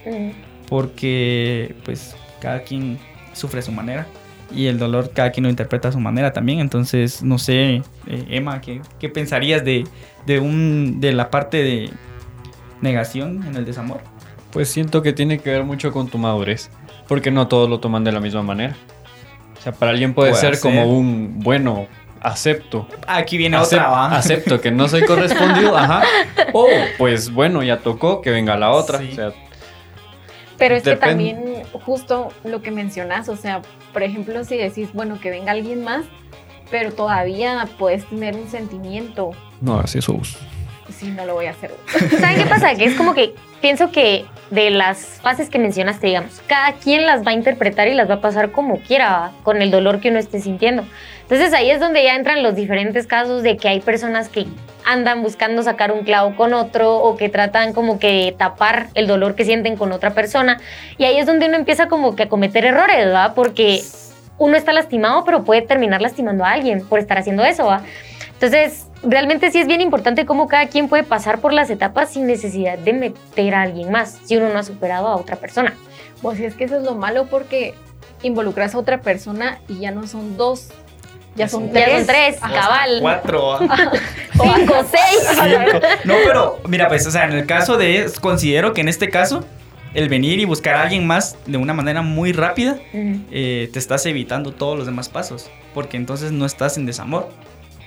Porque 0.67 1.75
pues 1.83 2.15
cada 2.41 2.63
quien 2.63 2.99
sufre 3.33 3.59
a 3.59 3.63
su 3.63 3.71
manera. 3.71 4.05
Y 4.53 4.67
el 4.67 4.77
dolor 4.77 5.11
cada 5.13 5.31
quien 5.31 5.45
lo 5.45 5.49
interpreta 5.49 5.87
a 5.87 5.91
su 5.93 5.99
manera 6.01 6.33
también. 6.33 6.59
Entonces, 6.59 7.23
no 7.23 7.37
sé, 7.37 7.75
eh, 7.75 7.83
Emma, 8.29 8.59
¿qué, 8.59 8.81
qué 8.99 9.07
pensarías 9.07 9.63
de, 9.63 9.85
de, 10.25 10.39
un, 10.39 10.99
de 10.99 11.13
la 11.13 11.29
parte 11.29 11.63
de 11.63 11.89
negación 12.81 13.43
en 13.47 13.55
el 13.55 13.65
desamor? 13.65 14.01
Pues 14.51 14.69
siento 14.69 15.01
que 15.01 15.13
tiene 15.13 15.39
que 15.39 15.49
ver 15.51 15.63
mucho 15.63 15.91
con 15.93 16.09
tu 16.09 16.17
madurez, 16.17 16.69
porque 17.07 17.31
no 17.31 17.47
todos 17.47 17.69
lo 17.69 17.79
toman 17.79 18.03
de 18.03 18.11
la 18.11 18.19
misma 18.19 18.43
manera. 18.43 18.75
O 19.57 19.61
sea, 19.61 19.71
para 19.71 19.91
alguien 19.91 20.13
puede, 20.13 20.31
Puede 20.31 20.41
ser, 20.41 20.55
ser. 20.55 20.61
como 20.61 20.85
un, 20.97 21.39
bueno, 21.39 21.87
acepto. 22.19 22.87
Aquí 23.07 23.37
viene 23.37 23.55
Acep- 23.57 23.65
otra, 23.67 23.87
¿va? 23.89 24.15
acepto 24.17 24.59
que 24.59 24.71
no 24.71 24.87
soy 24.89 25.05
correspondido, 25.05 25.77
ajá. 25.77 26.01
O, 26.53 26.67
pues 26.97 27.31
bueno, 27.31 27.63
ya 27.63 27.77
tocó, 27.77 28.21
que 28.21 28.31
venga 28.31 28.57
la 28.57 28.71
otra. 28.71 28.99
Sí. 28.99 29.09
O 29.11 29.15
sea, 29.15 29.31
Pero 30.57 30.75
es 30.75 30.83
que 30.83 30.97
también 30.97 31.50
justo 31.73 32.29
lo 32.43 32.61
que 32.61 32.71
mencionas, 32.71 33.29
o 33.29 33.35
sea, 33.35 33.61
por 33.93 34.03
ejemplo, 34.03 34.43
si 34.43 34.57
decís, 34.57 34.93
bueno, 34.93 35.19
que 35.19 35.29
venga 35.29 35.51
alguien 35.51 35.83
más, 35.83 36.05
pero 36.69 36.93
todavía 36.93 37.67
puedes 37.77 38.05
tener 38.05 38.35
un 38.35 38.49
sentimiento, 38.49 39.31
no 39.59 39.75
hagas 39.75 39.95
eso. 39.95 40.19
sí, 40.89 41.09
no 41.09 41.25
lo 41.25 41.35
voy 41.35 41.45
a 41.45 41.51
hacer. 41.51 41.71
¿Saben 42.19 42.37
qué 42.37 42.45
pasa? 42.45 42.75
Que 42.75 42.85
es 42.85 42.95
como 42.95 43.13
que 43.13 43.35
pienso 43.61 43.91
que 43.91 44.25
de 44.49 44.69
las 44.69 45.19
fases 45.21 45.49
que 45.49 45.59
mencionaste, 45.59 46.07
digamos, 46.07 46.41
cada 46.47 46.73
quien 46.73 47.05
las 47.05 47.25
va 47.25 47.31
a 47.31 47.33
interpretar 47.33 47.87
y 47.87 47.93
las 47.93 48.09
va 48.09 48.15
a 48.15 48.21
pasar 48.21 48.51
como 48.51 48.79
quiera, 48.79 49.31
con 49.43 49.61
el 49.61 49.71
dolor 49.71 49.99
que 49.99 50.09
uno 50.09 50.19
esté 50.19 50.39
sintiendo. 50.39 50.83
Entonces 51.31 51.53
ahí 51.53 51.71
es 51.71 51.79
donde 51.79 52.03
ya 52.03 52.15
entran 52.15 52.43
los 52.43 52.55
diferentes 52.55 53.07
casos 53.07 53.41
de 53.41 53.55
que 53.55 53.69
hay 53.69 53.79
personas 53.79 54.27
que 54.27 54.47
andan 54.83 55.23
buscando 55.23 55.63
sacar 55.63 55.93
un 55.93 56.03
clavo 56.03 56.35
con 56.35 56.53
otro 56.53 56.97
o 56.97 57.15
que 57.15 57.29
tratan 57.29 57.71
como 57.71 57.99
que 57.99 58.35
tapar 58.37 58.89
el 58.95 59.07
dolor 59.07 59.33
que 59.35 59.45
sienten 59.45 59.77
con 59.77 59.93
otra 59.93 60.09
persona. 60.09 60.59
Y 60.97 61.05
ahí 61.05 61.17
es 61.17 61.25
donde 61.25 61.45
uno 61.45 61.55
empieza 61.55 61.87
como 61.87 62.17
que 62.17 62.23
a 62.23 62.27
cometer 62.27 62.65
errores, 62.65 63.07
¿va? 63.13 63.33
Porque 63.33 63.81
uno 64.39 64.57
está 64.57 64.73
lastimado, 64.73 65.23
pero 65.23 65.45
puede 65.45 65.61
terminar 65.61 66.01
lastimando 66.01 66.43
a 66.43 66.51
alguien 66.51 66.85
por 66.85 66.99
estar 66.99 67.17
haciendo 67.17 67.45
eso, 67.45 67.65
¿va? 67.65 67.81
Entonces, 68.33 68.87
realmente 69.01 69.51
sí 69.51 69.59
es 69.59 69.67
bien 69.67 69.79
importante 69.79 70.25
cómo 70.25 70.49
cada 70.49 70.67
quien 70.67 70.89
puede 70.89 71.03
pasar 71.03 71.39
por 71.39 71.53
las 71.53 71.69
etapas 71.69 72.09
sin 72.09 72.27
necesidad 72.27 72.77
de 72.77 72.91
meter 72.91 73.55
a 73.55 73.61
alguien 73.61 73.89
más, 73.89 74.19
si 74.25 74.35
uno 74.35 74.49
no 74.49 74.59
ha 74.59 74.63
superado 74.63 75.07
a 75.07 75.15
otra 75.15 75.37
persona. 75.37 75.77
Si 76.35 76.43
es 76.43 76.55
que 76.55 76.65
eso 76.65 76.75
es 76.75 76.83
lo 76.83 76.95
malo 76.95 77.27
porque 77.27 77.73
involucras 78.21 78.75
a 78.75 78.79
otra 78.79 78.99
persona 78.99 79.59
y 79.69 79.79
ya 79.79 79.91
no 79.91 80.07
son 80.07 80.35
dos, 80.35 80.73
ya 81.35 81.47
son 81.47 81.67
Ya 81.71 81.85
tres. 81.85 81.97
son 81.97 82.07
tres, 82.07 82.37
Ajá. 82.41 82.53
cabal. 82.53 82.97
Cuatro. 83.01 83.59
Cinco, 84.33 84.75
seis. 84.89 85.27
Cinco. 85.33 85.79
No, 86.05 86.15
pero 86.25 86.59
mira, 86.67 86.87
pues, 86.87 87.05
o 87.07 87.11
sea, 87.11 87.25
en 87.25 87.33
el 87.33 87.45
caso 87.45 87.77
de, 87.77 88.09
considero 88.21 88.73
que 88.73 88.81
en 88.81 88.87
este 88.89 89.09
caso, 89.09 89.45
el 89.93 90.09
venir 90.09 90.39
y 90.39 90.45
buscar 90.45 90.75
a 90.75 90.83
alguien 90.83 91.05
más 91.05 91.35
de 91.45 91.57
una 91.57 91.73
manera 91.73 92.01
muy 92.01 92.31
rápida, 92.33 92.77
eh, 92.93 93.69
te 93.71 93.79
estás 93.79 94.05
evitando 94.05 94.51
todos 94.51 94.77
los 94.77 94.85
demás 94.85 95.09
pasos, 95.09 95.49
porque 95.73 95.97
entonces 95.97 96.31
no 96.31 96.45
estás 96.45 96.77
en 96.77 96.85
desamor. 96.85 97.29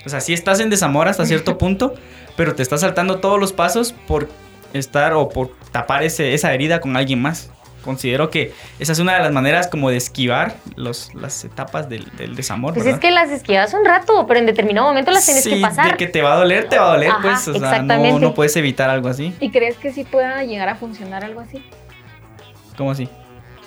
O 0.05 0.09
sea, 0.09 0.21
sí 0.21 0.33
estás 0.33 0.59
en 0.59 0.69
desamor 0.69 1.07
hasta 1.07 1.25
cierto 1.25 1.57
punto, 1.59 1.95
pero 2.37 2.53
te 2.55 2.61
estás 2.63 2.81
saltando 2.81 3.19
todos 3.19 3.39
los 3.39 3.53
pasos 3.53 3.93
por 4.07 4.29
estar 4.73 5.13
o 5.13 5.29
por 5.29 5.51
tapar 5.71 6.03
ese, 6.03 6.33
esa 6.33 6.53
herida 6.53 6.79
con 6.79 6.95
alguien 6.95 7.21
más. 7.21 7.49
Considero 7.85 8.31
que 8.31 8.51
esa 8.79 8.91
es 8.91 8.99
una 8.99 9.13
de 9.13 9.19
las 9.19 9.31
maneras 9.31 9.67
como 9.67 9.91
de 9.91 9.97
esquivar 9.97 10.55
los, 10.75 11.13
las 11.13 11.45
etapas 11.45 11.87
del, 11.87 12.05
del 12.17 12.35
desamor. 12.35 12.73
Pues 12.73 12.83
¿verdad? 12.83 12.99
es 12.99 13.07
que 13.07 13.11
las 13.11 13.29
esquivas 13.29 13.73
un 13.75 13.85
rato, 13.85 14.25
pero 14.27 14.39
en 14.39 14.47
determinado 14.47 14.87
momento 14.87 15.11
las 15.11 15.23
tienes 15.23 15.43
Sí, 15.43 15.51
que 15.51 15.61
pasar. 15.61 15.91
De 15.91 15.97
que 15.97 16.07
te 16.07 16.23
va 16.23 16.33
a 16.33 16.37
doler, 16.37 16.67
te 16.67 16.79
va 16.79 16.87
a 16.87 16.93
doler, 16.95 17.11
Ajá, 17.11 17.21
pues. 17.21 17.47
O 17.47 17.51
sea, 17.53 17.59
no, 17.61 17.67
exactamente. 17.67 18.19
no 18.19 18.33
puedes 18.33 18.55
evitar 18.55 18.89
algo 18.89 19.07
así. 19.07 19.33
¿Y 19.39 19.51
crees 19.51 19.77
que 19.77 19.93
sí 19.93 20.03
pueda 20.03 20.43
llegar 20.43 20.67
a 20.67 20.75
funcionar 20.75 21.23
algo 21.23 21.41
así? 21.41 21.63
¿Cómo 22.75 22.91
así? 22.91 23.07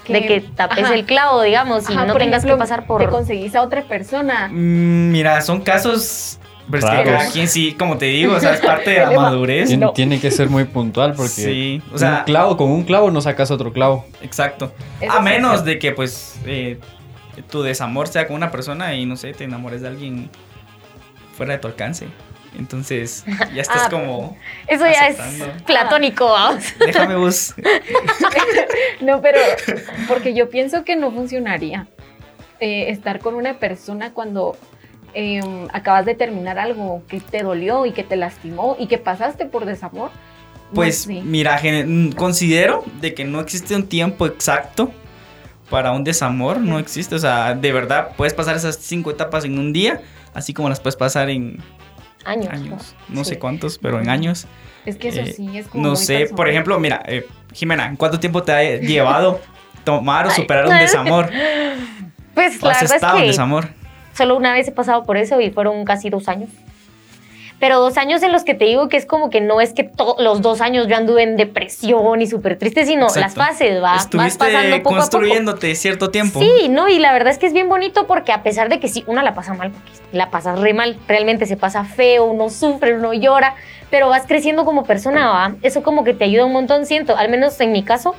De 0.08 0.26
que 0.26 0.40
tapes 0.40 0.84
Ajá. 0.84 0.94
el 0.94 1.04
clavo, 1.04 1.42
digamos, 1.42 1.88
y 1.88 1.92
Ajá, 1.92 2.06
no 2.06 2.14
tengas 2.14 2.42
ejemplo, 2.42 2.56
que 2.56 2.58
pasar 2.60 2.80
Te 2.80 2.86
por... 2.86 3.08
conseguís 3.10 3.54
a 3.54 3.62
otra 3.62 3.82
persona. 3.82 4.48
Mm, 4.48 5.12
mira, 5.12 5.40
son 5.42 5.60
casos. 5.60 6.38
Pero 6.70 6.86
es 6.86 6.94
que 6.98 7.04
cada 7.04 7.30
quien 7.30 7.48
sí, 7.48 7.72
como 7.78 7.96
te 7.98 8.06
digo, 8.06 8.34
o 8.34 8.40
sea, 8.40 8.54
es 8.54 8.60
parte 8.60 8.90
de 8.90 8.98
la 9.00 9.10
madurez. 9.16 9.68
Tiene, 9.68 9.86
No. 9.86 9.92
tiene 9.92 10.20
que 10.20 10.30
ser 10.30 10.48
muy 10.50 10.64
puntual 10.64 11.14
porque 11.14 11.28
Sí, 11.30 11.82
o 11.92 11.98
sea- 11.98 12.18
un 12.18 12.24
clavo 12.24 12.56
con 12.56 12.70
un 12.70 12.84
clavo 12.84 13.10
no 13.10 13.20
sacas 13.20 13.50
otro 13.50 13.72
clavo. 13.72 14.04
Exacto. 14.22 14.72
Eso 15.00 15.12
a 15.12 15.20
menos 15.20 15.64
de 15.64 15.78
que, 15.78 15.92
pues, 15.92 16.38
eh, 16.46 16.78
tu 17.50 17.62
desamor 17.62 18.08
sea 18.08 18.26
con 18.26 18.36
una 18.36 18.50
persona 18.50 18.94
y 18.94 19.06
no 19.06 19.16
sé, 19.16 19.32
te 19.32 19.44
enamores 19.44 19.80
de 19.80 19.88
alguien 19.88 20.30
fuera 21.36 21.52
de 21.54 21.58
tu 21.58 21.68
alcance. 21.68 22.06
Entonces, 22.58 23.24
ya 23.54 23.60
estás 23.62 23.82
Ah, 23.86 23.90
como. 23.90 24.36
Eso 24.66 24.84
ya 24.86 25.06
aceptando. 25.06 25.44
es 25.46 25.62
platónico, 25.62 26.26
vamos. 26.30 26.64
Déjame 26.84 27.16
vos. 27.16 27.54
No, 29.00 29.20
pero 29.20 29.38
porque 30.08 30.34
yo 30.34 30.48
pienso 30.50 30.84
que 30.84 30.96
no 30.96 31.10
funcionaría 31.12 31.86
eh, 32.60 32.90
estar 32.90 33.20
con 33.20 33.34
una 33.34 33.54
persona 33.58 34.12
cuando 34.12 34.56
eh, 35.14 35.40
acabas 35.72 36.04
de 36.06 36.14
terminar 36.14 36.58
algo 36.58 37.02
que 37.08 37.20
te 37.20 37.42
dolió 37.42 37.86
y 37.86 37.92
que 37.92 38.02
te 38.04 38.16
lastimó 38.16 38.76
y 38.78 38.86
que 38.86 38.98
pasaste 38.98 39.46
por 39.46 39.64
desamor. 39.64 40.10
No 40.70 40.74
Pues, 40.74 40.98
sé. 41.02 41.22
mira, 41.22 41.60
mm, 41.62 42.10
considero 42.12 42.84
de 43.00 43.14
que 43.14 43.24
no 43.24 43.40
existe 43.40 43.74
un 43.74 43.86
tiempo 43.86 44.26
exacto 44.26 44.90
para 45.70 45.92
un 45.92 46.04
desamor. 46.04 46.58
No 46.60 46.78
existe. 46.78 47.14
O 47.14 47.18
sea, 47.18 47.54
de 47.54 47.72
verdad, 47.72 48.10
puedes 48.16 48.34
pasar 48.34 48.56
esas 48.56 48.76
cinco 48.76 49.10
etapas 49.10 49.44
en 49.44 49.58
un 49.58 49.72
día, 49.72 50.00
así 50.34 50.52
como 50.52 50.68
las 50.68 50.80
puedes 50.80 50.96
pasar 50.96 51.30
en 51.30 51.58
Años. 52.24 52.48
años. 52.52 52.94
No 53.08 53.24
Sí. 53.24 53.30
sé 53.30 53.38
cuántos, 53.38 53.78
pero 53.78 54.00
en 54.00 54.08
años. 54.10 54.46
es 54.84 54.96
que 54.96 55.08
eso 55.08 55.20
eh, 55.20 55.32
sí 55.32 55.56
es 55.58 55.68
como 55.68 55.82
No 55.86 55.96
sé, 55.96 56.20
por 56.20 56.28
personal. 56.28 56.48
ejemplo, 56.50 56.78
mira, 56.80 57.02
eh, 57.06 57.26
Jimena, 57.52 57.86
¿en 57.86 57.96
cuánto 57.96 58.18
tiempo 58.20 58.42
te 58.42 58.52
ha 58.52 58.62
llevado 58.78 59.40
tomar 59.84 60.26
o 60.26 60.30
Ay, 60.30 60.36
superar 60.36 60.66
un 60.66 60.74
no. 60.74 60.80
desamor? 60.80 61.30
Pues 62.34 62.62
¿O 62.62 62.66
la 62.66 62.72
has 62.74 62.80
verdad 62.82 62.94
estado 62.96 63.14
es 63.14 63.18
en 63.20 63.24
que 63.24 63.30
desamor? 63.32 63.68
Solo 64.18 64.36
una 64.36 64.52
vez 64.52 64.68
he 64.68 64.72
pasado 64.72 65.04
por 65.04 65.16
eso 65.16 65.40
y 65.40 65.50
fueron 65.50 65.84
casi 65.86 66.10
dos 66.10 66.28
años. 66.28 66.50
Pero 67.60 67.80
dos 67.80 67.96
años 67.96 68.22
en 68.22 68.30
los 68.30 68.44
que 68.44 68.54
te 68.54 68.66
digo 68.66 68.88
que 68.88 68.96
es 68.96 69.04
como 69.04 69.30
que 69.30 69.40
no 69.40 69.60
es 69.60 69.72
que 69.72 69.90
los 70.20 70.42
dos 70.42 70.60
años 70.60 70.86
yo 70.86 70.96
anduve 70.96 71.24
en 71.24 71.36
depresión 71.36 72.22
y 72.22 72.26
súper 72.28 72.56
triste, 72.56 72.86
sino 72.86 73.06
las 73.06 73.16
Exacto. 73.16 73.40
fases, 73.40 73.76
va, 73.78 73.94
vas 73.94 74.04
Estuviste 74.04 74.38
pasando 74.38 74.76
poco 74.76 74.78
a 74.78 74.82
poco. 74.82 74.96
construyéndote 75.00 75.74
cierto 75.74 76.10
tiempo. 76.10 76.38
Sí, 76.38 76.68
no, 76.68 76.88
y 76.88 77.00
la 77.00 77.12
verdad 77.12 77.32
es 77.32 77.38
que 77.38 77.46
es 77.46 77.52
bien 77.52 77.68
bonito 77.68 78.06
porque 78.06 78.30
a 78.30 78.44
pesar 78.44 78.68
de 78.68 78.78
que 78.78 78.86
sí, 78.86 79.02
una 79.08 79.24
la 79.24 79.34
pasa 79.34 79.54
mal, 79.54 79.72
porque 79.72 79.90
la 80.12 80.30
pasas 80.30 80.60
re 80.60 80.72
mal, 80.72 80.98
realmente 81.08 81.46
se 81.46 81.56
pasa 81.56 81.82
feo, 81.84 82.26
uno 82.26 82.48
sufre, 82.48 82.94
uno 82.94 83.12
llora, 83.12 83.56
pero 83.90 84.08
vas 84.08 84.22
creciendo 84.28 84.64
como 84.64 84.84
persona, 84.84 85.28
¿va? 85.28 85.56
Eso 85.62 85.82
como 85.82 86.04
que 86.04 86.14
te 86.14 86.24
ayuda 86.24 86.44
un 86.44 86.52
montón, 86.52 86.86
siento, 86.86 87.16
al 87.16 87.28
menos 87.28 87.60
en 87.60 87.72
mi 87.72 87.82
caso, 87.82 88.14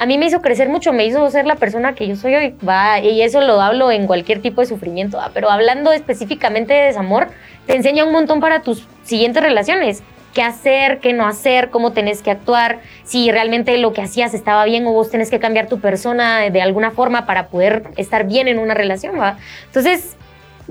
a 0.00 0.06
mí 0.06 0.16
me 0.16 0.24
hizo 0.24 0.40
crecer 0.40 0.70
mucho, 0.70 0.94
me 0.94 1.04
hizo 1.04 1.28
ser 1.30 1.44
la 1.44 1.56
persona 1.56 1.94
que 1.94 2.08
yo 2.08 2.16
soy 2.16 2.34
hoy, 2.34 2.54
va, 2.66 3.00
y 3.00 3.20
eso 3.20 3.42
lo 3.42 3.60
hablo 3.60 3.90
en 3.92 4.06
cualquier 4.06 4.40
tipo 4.40 4.62
de 4.62 4.66
sufrimiento, 4.66 5.18
¿va? 5.18 5.30
pero 5.34 5.50
hablando 5.50 5.92
específicamente 5.92 6.72
de 6.72 6.86
desamor, 6.86 7.28
te 7.66 7.76
enseña 7.76 8.04
un 8.04 8.12
montón 8.12 8.40
para 8.40 8.62
tus 8.62 8.88
siguientes 9.04 9.42
relaciones. 9.42 10.02
Qué 10.32 10.42
hacer, 10.42 11.00
qué 11.00 11.12
no 11.12 11.26
hacer, 11.26 11.68
cómo 11.70 11.92
tenés 11.92 12.22
que 12.22 12.30
actuar, 12.30 12.78
si 13.04 13.30
realmente 13.30 13.76
lo 13.76 13.92
que 13.92 14.00
hacías 14.00 14.32
estaba 14.32 14.64
bien 14.64 14.86
o 14.86 14.92
vos 14.92 15.10
tenés 15.10 15.28
que 15.28 15.38
cambiar 15.38 15.66
tu 15.66 15.80
persona 15.80 16.38
de, 16.38 16.50
de 16.50 16.62
alguna 16.62 16.92
forma 16.92 17.26
para 17.26 17.48
poder 17.48 17.82
estar 17.96 18.26
bien 18.26 18.48
en 18.48 18.58
una 18.58 18.72
relación, 18.72 19.20
¿va? 19.20 19.38
Entonces, 19.66 20.16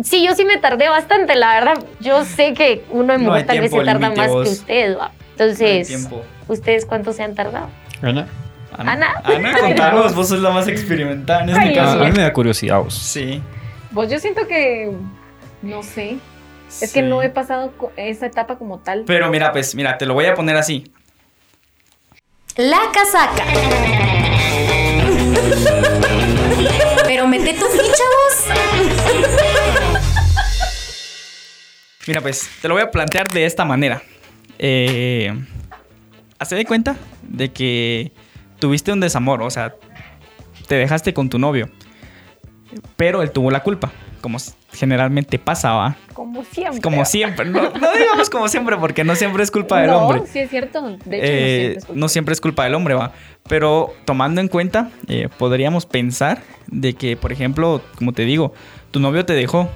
sí, 0.01 0.25
yo 0.25 0.33
sí 0.33 0.45
me 0.45 0.57
tardé 0.57 0.87
bastante, 0.89 1.35
la 1.35 1.53
verdad. 1.53 1.83
Yo 1.99 2.23
sé 2.23 2.53
que 2.53 2.83
uno 2.89 3.13
en 3.13 3.23
No 3.23 3.31
mujer 3.31 3.45
tal 3.45 3.59
vez 3.59 3.71
se 3.71 3.83
tarda 3.83 4.09
más 4.09 4.29
vos. 4.29 4.47
que 4.47 4.53
ustedes, 4.53 4.97
¿va? 4.97 5.11
Entonces. 5.31 6.09
¿ustedes 6.47 6.85
cuánto 6.85 7.13
se 7.13 7.23
han 7.23 7.35
tardado? 7.35 7.67
Ana, 8.01 8.27
Ana. 8.77 9.13
Ana, 9.23 9.57
contanos, 9.59 10.15
vos 10.15 10.27
sos 10.29 10.39
la 10.39 10.51
más 10.51 10.67
experimentada 10.67 11.43
en 11.43 11.49
este 11.49 11.61
Ay, 11.61 11.75
caso. 11.75 11.99
a 12.01 12.05
mí 12.05 12.11
me 12.11 12.21
da 12.23 12.31
curiosidad. 12.33 12.79
vos. 12.81 12.93
Sí. 12.93 13.41
Pues 13.93 14.09
yo 14.11 14.19
siento 14.19 14.47
que, 14.47 14.91
no 15.61 15.81
sé, 15.83 16.17
es 16.81 16.93
que 16.93 17.01
no 17.01 17.21
he 17.23 17.29
pasado 17.29 17.73
esa 17.97 18.25
etapa 18.27 18.57
como 18.57 18.79
tal. 18.79 19.03
Pero 19.07 19.29
mira, 19.29 19.51
pues, 19.51 19.73
mira, 19.75 19.97
te 19.97 20.05
lo 20.05 20.13
voy 20.13 20.25
a 20.25 20.35
poner 20.35 20.55
así. 20.55 20.91
La 22.55 22.79
casaca. 22.93 23.43
Pero 27.05 27.27
mete 27.27 27.53
tu 27.53 27.65
ficha 27.65 28.03
vos. 28.17 28.55
Mira, 32.07 32.21
pues, 32.21 32.49
te 32.61 32.67
lo 32.67 32.73
voy 32.75 32.83
a 32.83 32.91
plantear 32.91 33.27
de 33.29 33.45
esta 33.45 33.65
manera. 33.65 34.01
Eh, 34.57 35.33
Hazte 36.37 36.55
de 36.55 36.65
cuenta 36.65 36.95
de 37.23 37.51
que 37.51 38.11
tuviste 38.59 38.91
un 38.91 38.99
desamor, 38.99 39.41
o 39.41 39.49
sea, 39.49 39.75
te 40.67 40.75
dejaste 40.75 41.13
con 41.13 41.29
tu 41.29 41.39
novio, 41.39 41.69
pero 42.95 43.21
él 43.21 43.31
tuvo 43.31 43.51
la 43.51 43.61
culpa. 43.63 43.91
como 44.21 44.37
generalmente 44.73 45.39
pasa, 45.39 45.71
¿va? 45.73 45.95
Como 46.13 46.43
siempre. 46.43 46.81
Como 46.81 47.05
siempre. 47.05 47.45
No, 47.49 47.71
no 47.71 47.91
digamos 47.97 48.29
como 48.29 48.47
siempre, 48.49 48.75
porque 48.77 49.03
no 49.05 49.15
siempre 49.15 49.41
es 49.43 49.49
culpa 49.49 49.79
del 49.81 49.89
no, 49.91 49.99
hombre. 49.99 50.23
sí 50.31 50.39
es 50.39 50.49
cierto. 50.49 50.81
De 50.81 50.95
hecho, 50.97 51.05
no 51.05 51.15
Eh, 51.15 51.59
siempre 51.71 51.77
es 51.77 51.85
culpa. 51.85 51.99
no 51.99 52.07
siempre 52.09 52.33
es 52.33 52.41
culpa 52.41 52.63
del 52.65 52.75
hombre, 52.75 52.93
va. 52.95 53.13
Pero 53.47 53.93
tomando 54.05 54.41
en 54.41 54.47
cuenta, 54.49 54.91
eh, 55.07 55.29
podríamos 55.37 55.85
pensar 55.85 56.41
de 56.67 56.93
que, 56.93 57.15
por 57.17 57.31
ejemplo, 57.31 57.81
como 57.97 58.11
te 58.13 58.25
digo, 58.25 58.53
tu 58.91 58.99
novio 58.99 59.25
te 59.25 59.33
dejó. 59.33 59.69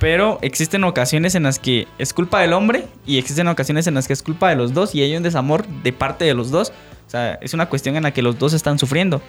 Pero 0.00 0.38
existen 0.42 0.84
ocasiones 0.84 1.34
en 1.34 1.44
las 1.44 1.58
que 1.58 1.86
es 1.98 2.12
culpa 2.12 2.40
del 2.40 2.52
hombre 2.52 2.84
y 3.06 3.18
existen 3.18 3.48
ocasiones 3.48 3.86
en 3.86 3.94
las 3.94 4.06
que 4.06 4.12
es 4.12 4.22
culpa 4.22 4.48
de 4.50 4.56
los 4.56 4.72
dos 4.74 4.94
y 4.94 5.02
hay 5.02 5.16
un 5.16 5.22
desamor 5.22 5.66
de 5.66 5.92
parte 5.92 6.24
de 6.24 6.34
los 6.34 6.50
dos. 6.50 6.72
O 7.08 7.10
sea, 7.10 7.38
es 7.40 7.54
una 7.54 7.70
cuestión 7.70 7.96
en 7.96 8.02
la 8.02 8.12
que 8.12 8.20
los 8.20 8.38
dos 8.38 8.52
están 8.52 8.78
sufriendo. 8.78 9.22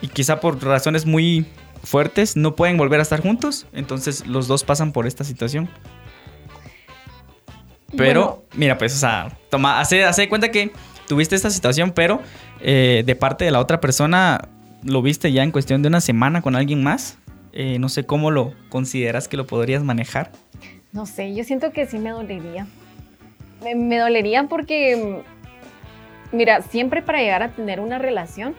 Y 0.00 0.06
quizá 0.08 0.38
por 0.38 0.62
razones 0.64 1.04
muy 1.04 1.44
fuertes 1.82 2.36
no 2.36 2.54
pueden 2.54 2.76
volver 2.76 3.00
a 3.00 3.02
estar 3.02 3.20
juntos. 3.20 3.66
Entonces 3.72 4.24
los 4.26 4.46
dos 4.46 4.62
pasan 4.62 4.92
por 4.92 5.06
esta 5.08 5.24
situación. 5.24 5.68
Pero, 7.96 8.24
Bueno. 8.24 8.42
mira, 8.54 8.78
pues, 8.78 8.94
o 8.94 8.98
sea, 8.98 9.36
toma, 9.50 9.80
hace, 9.80 10.04
hace 10.04 10.28
cuenta 10.28 10.50
que 10.50 10.70
tuviste 11.08 11.34
esta 11.36 11.50
situación, 11.50 11.90
pero 11.92 12.22
eh, 12.60 13.02
de 13.04 13.16
parte 13.16 13.44
de 13.44 13.50
la 13.50 13.58
otra 13.60 13.80
persona 13.80 14.48
lo 14.82 15.02
viste 15.02 15.30
ya 15.32 15.42
en 15.42 15.50
cuestión 15.50 15.82
de 15.82 15.88
una 15.88 16.00
semana 16.00 16.40
con 16.40 16.56
alguien 16.56 16.82
más. 16.82 17.18
Eh, 17.52 17.78
no 17.78 17.88
sé 17.90 18.06
cómo 18.06 18.30
lo 18.30 18.54
consideras 18.70 19.28
que 19.28 19.36
lo 19.36 19.46
podrías 19.46 19.82
manejar. 19.82 20.32
No 20.92 21.04
sé, 21.04 21.34
yo 21.34 21.44
siento 21.44 21.72
que 21.72 21.86
sí 21.86 21.98
me 21.98 22.10
dolería. 22.10 22.66
Me, 23.62 23.74
me 23.74 23.98
dolería 23.98 24.44
porque, 24.48 25.22
mira, 26.32 26.62
siempre 26.62 27.02
para 27.02 27.20
llegar 27.20 27.42
a 27.42 27.48
tener 27.50 27.80
una 27.80 27.98
relación, 27.98 28.54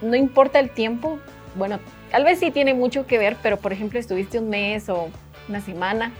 no 0.00 0.16
importa 0.16 0.58
el 0.58 0.70
tiempo, 0.70 1.18
bueno, 1.54 1.78
tal 2.10 2.24
vez 2.24 2.38
sí 2.40 2.50
tiene 2.50 2.74
mucho 2.74 3.06
que 3.06 3.18
ver, 3.18 3.36
pero 3.42 3.58
por 3.58 3.72
ejemplo 3.72 3.98
estuviste 3.98 4.38
un 4.38 4.48
mes 4.48 4.88
o 4.88 5.08
una 5.48 5.60
semana, 5.60 6.12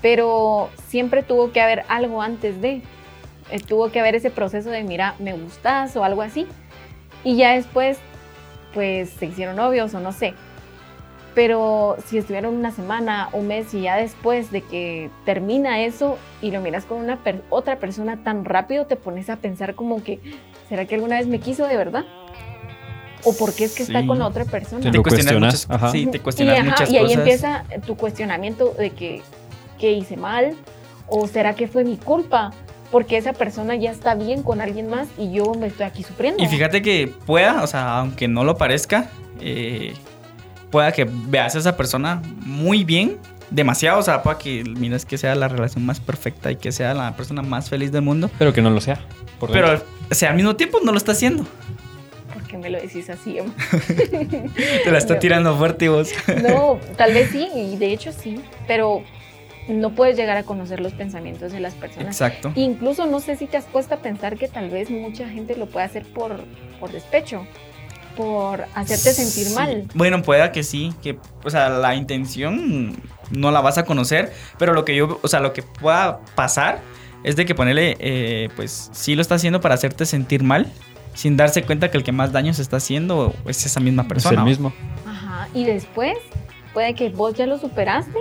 pero 0.00 0.70
siempre 0.88 1.22
tuvo 1.22 1.52
que 1.52 1.60
haber 1.60 1.84
algo 1.88 2.22
antes 2.22 2.60
de, 2.60 2.82
eh, 3.50 3.60
tuvo 3.60 3.90
que 3.90 4.00
haber 4.00 4.14
ese 4.14 4.30
proceso 4.30 4.70
de, 4.70 4.82
mira, 4.82 5.14
me 5.18 5.32
gustas 5.32 5.96
o 5.96 6.04
algo 6.04 6.22
así, 6.22 6.46
y 7.22 7.36
ya 7.36 7.52
después, 7.52 7.98
pues 8.72 9.10
se 9.10 9.26
hicieron 9.26 9.56
novios 9.56 9.94
o 9.94 10.00
no 10.00 10.12
sé, 10.12 10.34
pero 11.34 11.96
si 12.06 12.18
estuvieron 12.18 12.54
una 12.54 12.70
semana, 12.70 13.28
un 13.32 13.48
mes 13.48 13.74
y 13.74 13.82
ya 13.82 13.96
después 13.96 14.50
de 14.52 14.62
que 14.62 15.10
termina 15.24 15.80
eso 15.82 16.16
y 16.40 16.50
lo 16.50 16.60
miras 16.60 16.84
con 16.84 16.98
una 16.98 17.16
per- 17.24 17.42
otra 17.50 17.78
persona 17.78 18.22
tan 18.22 18.44
rápido, 18.44 18.86
te 18.86 18.96
pones 18.96 19.28
a 19.30 19.36
pensar 19.36 19.74
como 19.74 20.02
que, 20.02 20.20
¿será 20.68 20.84
que 20.84 20.94
alguna 20.94 21.16
vez 21.16 21.26
me 21.26 21.40
quiso 21.40 21.66
de 21.66 21.76
verdad? 21.76 22.04
¿O 23.24 23.34
por 23.36 23.54
qué 23.54 23.64
es 23.64 23.74
que 23.74 23.82
está 23.82 24.06
con 24.06 24.18
la 24.18 24.26
otra 24.26 24.44
persona? 24.44 24.82
Te 24.82 24.92
lo 24.96 25.02
cuestionas, 25.02 25.34
muchas, 25.42 25.66
ajá. 25.70 25.90
sí, 25.90 26.06
te 26.06 26.18
y, 26.18 26.20
cuestionas 26.20 26.58
ajá, 26.58 26.64
muchas 26.70 26.90
y 26.90 26.96
ahí 26.98 27.02
cosas. 27.04 27.18
empieza 27.18 27.64
tu 27.86 27.96
cuestionamiento 27.96 28.74
de 28.78 28.90
que, 28.90 29.22
que 29.78 29.92
hice 29.92 30.16
mal 30.16 30.54
o 31.08 31.26
será 31.26 31.54
que 31.54 31.66
fue 31.66 31.84
mi 31.84 31.96
culpa 31.96 32.52
porque 32.92 33.16
esa 33.16 33.32
persona 33.32 33.74
ya 33.76 33.90
está 33.90 34.14
bien 34.14 34.42
con 34.42 34.60
alguien 34.60 34.88
más 34.88 35.08
y 35.18 35.32
yo 35.32 35.52
me 35.54 35.66
estoy 35.68 35.86
aquí 35.86 36.02
sufriendo. 36.04 36.40
Y 36.42 36.46
fíjate 36.46 36.80
que 36.82 37.12
pueda, 37.26 37.62
o 37.62 37.66
sea, 37.66 37.98
aunque 37.98 38.28
no 38.28 38.44
lo 38.44 38.56
parezca, 38.56 39.10
eh, 39.40 39.94
pueda 40.74 40.90
que 40.90 41.04
veas 41.08 41.54
a 41.54 41.60
esa 41.60 41.76
persona 41.76 42.20
muy 42.44 42.82
bien, 42.82 43.16
demasiado, 43.50 44.00
o 44.00 44.02
sea, 44.02 44.24
para 44.24 44.38
que 44.38 44.64
mires 44.64 45.04
que 45.06 45.16
sea 45.18 45.36
la 45.36 45.46
relación 45.46 45.86
más 45.86 46.00
perfecta 46.00 46.50
y 46.50 46.56
que 46.56 46.72
sea 46.72 46.94
la 46.94 47.14
persona 47.16 47.42
más 47.42 47.70
feliz 47.70 47.92
del 47.92 48.02
mundo. 48.02 48.28
Pero 48.40 48.52
que 48.52 48.60
no 48.60 48.70
lo 48.70 48.80
sea. 48.80 48.98
por 49.38 49.52
Pero, 49.52 49.70
dentro. 49.70 49.86
o 50.10 50.14
sea, 50.16 50.30
al 50.30 50.36
mismo 50.36 50.56
tiempo 50.56 50.80
no 50.84 50.90
lo 50.90 50.98
está 50.98 51.12
haciendo. 51.12 51.44
¿Por 52.32 52.42
qué 52.42 52.58
me 52.58 52.70
lo 52.70 52.80
decís 52.80 53.08
así? 53.08 53.38
Emma? 53.38 53.54
Te 54.84 54.90
la 54.90 54.98
está 54.98 55.14
No. 55.14 55.20
tirando 55.20 55.56
fuerte 55.56 55.84
y 55.84 55.88
vos. 55.88 56.10
No, 56.42 56.80
tal 56.96 57.12
vez 57.14 57.30
sí, 57.30 57.48
y 57.54 57.76
de 57.76 57.92
hecho 57.92 58.10
sí, 58.10 58.40
pero 58.66 59.04
no 59.68 59.94
puedes 59.94 60.16
llegar 60.16 60.36
a 60.36 60.42
conocer 60.42 60.80
los 60.80 60.92
pensamientos 60.92 61.52
de 61.52 61.60
las 61.60 61.74
personas. 61.74 62.08
Exacto. 62.08 62.52
Incluso 62.56 63.06
no 63.06 63.20
sé 63.20 63.36
si 63.36 63.46
te 63.46 63.56
has 63.56 63.66
puesto 63.66 63.94
a 63.94 63.98
pensar 63.98 64.36
que 64.36 64.48
tal 64.48 64.70
vez 64.70 64.90
mucha 64.90 65.28
gente 65.28 65.54
lo 65.56 65.66
puede 65.66 65.86
hacer 65.86 66.02
por, 66.02 66.40
por 66.80 66.90
despecho, 66.90 67.46
por 68.16 68.64
hacerte 68.74 69.12
sentir 69.12 69.46
Sí. 69.48 69.54
mal. 69.54 69.84
Bueno, 69.94 70.22
pueda 70.22 70.52
que 70.52 70.62
sí, 70.62 70.92
que, 71.02 71.18
o 71.44 71.50
sea, 71.50 71.68
la 71.68 71.94
intención 71.94 72.96
no 73.30 73.50
la 73.50 73.60
vas 73.60 73.78
a 73.78 73.84
conocer, 73.84 74.32
pero 74.58 74.72
lo 74.74 74.84
que 74.84 74.94
yo, 74.96 75.18
o 75.22 75.28
sea, 75.28 75.40
lo 75.40 75.52
que 75.52 75.62
pueda 75.62 76.20
pasar 76.34 76.80
es 77.22 77.36
de 77.36 77.46
que 77.46 77.54
ponerle, 77.54 77.96
eh, 78.00 78.48
pues 78.56 78.90
sí 78.92 79.14
lo 79.14 79.22
está 79.22 79.36
haciendo 79.36 79.60
para 79.60 79.74
hacerte 79.74 80.04
sentir 80.06 80.42
mal, 80.42 80.70
sin 81.14 81.36
darse 81.36 81.62
cuenta 81.62 81.90
que 81.90 81.96
el 81.96 82.04
que 82.04 82.12
más 82.12 82.32
daño 82.32 82.52
se 82.54 82.62
está 82.62 82.76
haciendo 82.78 83.34
es 83.46 83.64
esa 83.64 83.80
misma 83.80 84.02
es 84.02 84.08
persona. 84.08 84.40
el 84.40 84.44
mismo. 84.46 84.72
Ajá, 85.06 85.48
y 85.54 85.64
después 85.64 86.16
puede 86.72 86.94
que 86.94 87.08
vos 87.10 87.34
ya 87.34 87.46
lo 87.46 87.58
superaste 87.58 88.18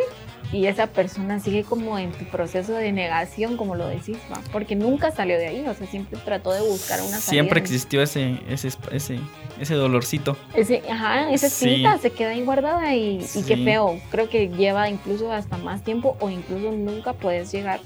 y 0.53 0.67
esa 0.67 0.87
persona 0.87 1.39
sigue 1.39 1.63
como 1.63 1.97
en 1.97 2.11
tu 2.11 2.23
proceso 2.25 2.73
de 2.73 2.91
negación, 2.91 3.57
como 3.57 3.75
lo 3.75 3.87
decís, 3.87 4.17
¿va? 4.31 4.39
porque 4.51 4.75
nunca 4.75 5.11
salió 5.11 5.37
de 5.37 5.47
ahí, 5.47 5.67
o 5.67 5.73
sea, 5.73 5.87
siempre 5.87 6.17
trató 6.23 6.53
de 6.53 6.61
buscar 6.61 6.99
una 7.01 7.09
salida. 7.09 7.21
Siempre 7.21 7.59
existió 7.59 8.01
ese, 8.03 8.39
ese, 8.47 8.69
ese, 8.91 9.19
ese 9.59 9.73
dolorcito. 9.73 10.37
Ese, 10.55 10.83
ajá, 10.89 11.31
esa 11.31 11.49
Sí. 11.49 11.65
espinita 11.65 11.97
se 11.97 12.11
queda 12.11 12.29
ahí 12.29 12.43
guardada 12.43 12.95
y, 12.95 13.25
y 13.35 13.43
qué 13.43 13.57
feo. 13.57 13.99
Creo 14.11 14.29
que 14.29 14.47
lleva 14.49 14.89
incluso 14.89 15.31
hasta 15.31 15.57
más 15.57 15.83
tiempo 15.83 16.15
o 16.19 16.29
incluso 16.29 16.71
nunca 16.71 17.13
puedes 17.13 17.51
llegar 17.51 17.79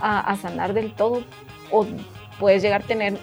a, 0.00 0.20
a 0.20 0.36
sanar 0.36 0.74
del 0.74 0.92
todo 0.92 1.24
o 1.70 1.86
puedes 2.38 2.62
llegar 2.62 2.82
a 2.82 2.86
tener, 2.86 3.16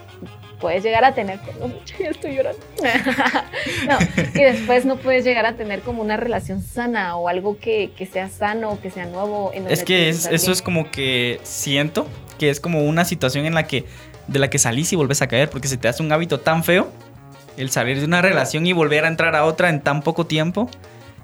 puedes 0.59 0.83
llegar 0.83 1.03
a 1.05 1.13
tener, 1.13 1.39
perdón, 1.39 1.73
ya 1.99 2.09
estoy 2.09 2.35
llorando. 2.35 2.59
no, 3.87 3.97
y 4.35 4.43
después 4.43 4.85
no 4.85 4.97
puedes 4.97 5.23
llegar 5.23 5.45
a 5.45 5.53
tener 5.55 5.81
como 5.81 6.01
una 6.01 6.17
relación 6.17 6.61
sana 6.61 7.15
o 7.17 7.27
algo 7.27 7.57
que, 7.57 7.91
que 7.97 8.05
sea 8.05 8.29
sano, 8.29 8.79
que 8.81 8.89
sea 8.91 9.05
nuevo. 9.05 9.51
En 9.53 9.69
Es 9.69 9.83
que 9.83 10.09
es- 10.09 10.25
eso 10.27 10.51
es 10.51 10.61
como 10.61 10.89
que 10.91 11.39
siento 11.43 12.07
que 12.37 12.49
es 12.49 12.59
como 12.59 12.83
una 12.85 13.05
situación 13.05 13.45
en 13.45 13.53
la 13.53 13.67
que 13.67 13.85
de 14.27 14.37
la 14.39 14.49
que 14.49 14.59
salís 14.59 14.93
y 14.93 14.95
volvés 14.95 15.21
a 15.23 15.27
caer 15.27 15.49
porque 15.49 15.67
se 15.67 15.75
te 15.77 15.87
hace 15.87 16.03
un 16.03 16.11
hábito 16.11 16.39
tan 16.39 16.63
feo 16.63 16.91
el 17.57 17.71
salir 17.71 17.97
de 17.99 18.05
una 18.05 18.21
relación 18.21 18.65
y 18.67 18.73
volver 18.73 19.03
a 19.05 19.07
entrar 19.07 19.35
a 19.35 19.43
otra 19.43 19.69
en 19.69 19.81
tan 19.81 20.01
poco 20.03 20.25
tiempo 20.27 20.69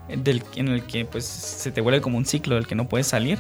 eh, 0.10 0.18
del, 0.18 0.44
en 0.56 0.68
el 0.70 0.84
que 0.84 1.06
pues 1.06 1.24
se 1.26 1.72
te 1.72 1.82
vuelve 1.82 2.02
como 2.02 2.18
un 2.18 2.26
ciclo 2.26 2.56
del 2.56 2.66
que 2.68 2.74
no 2.76 2.90
puedes 2.90 3.08
salir. 3.08 3.38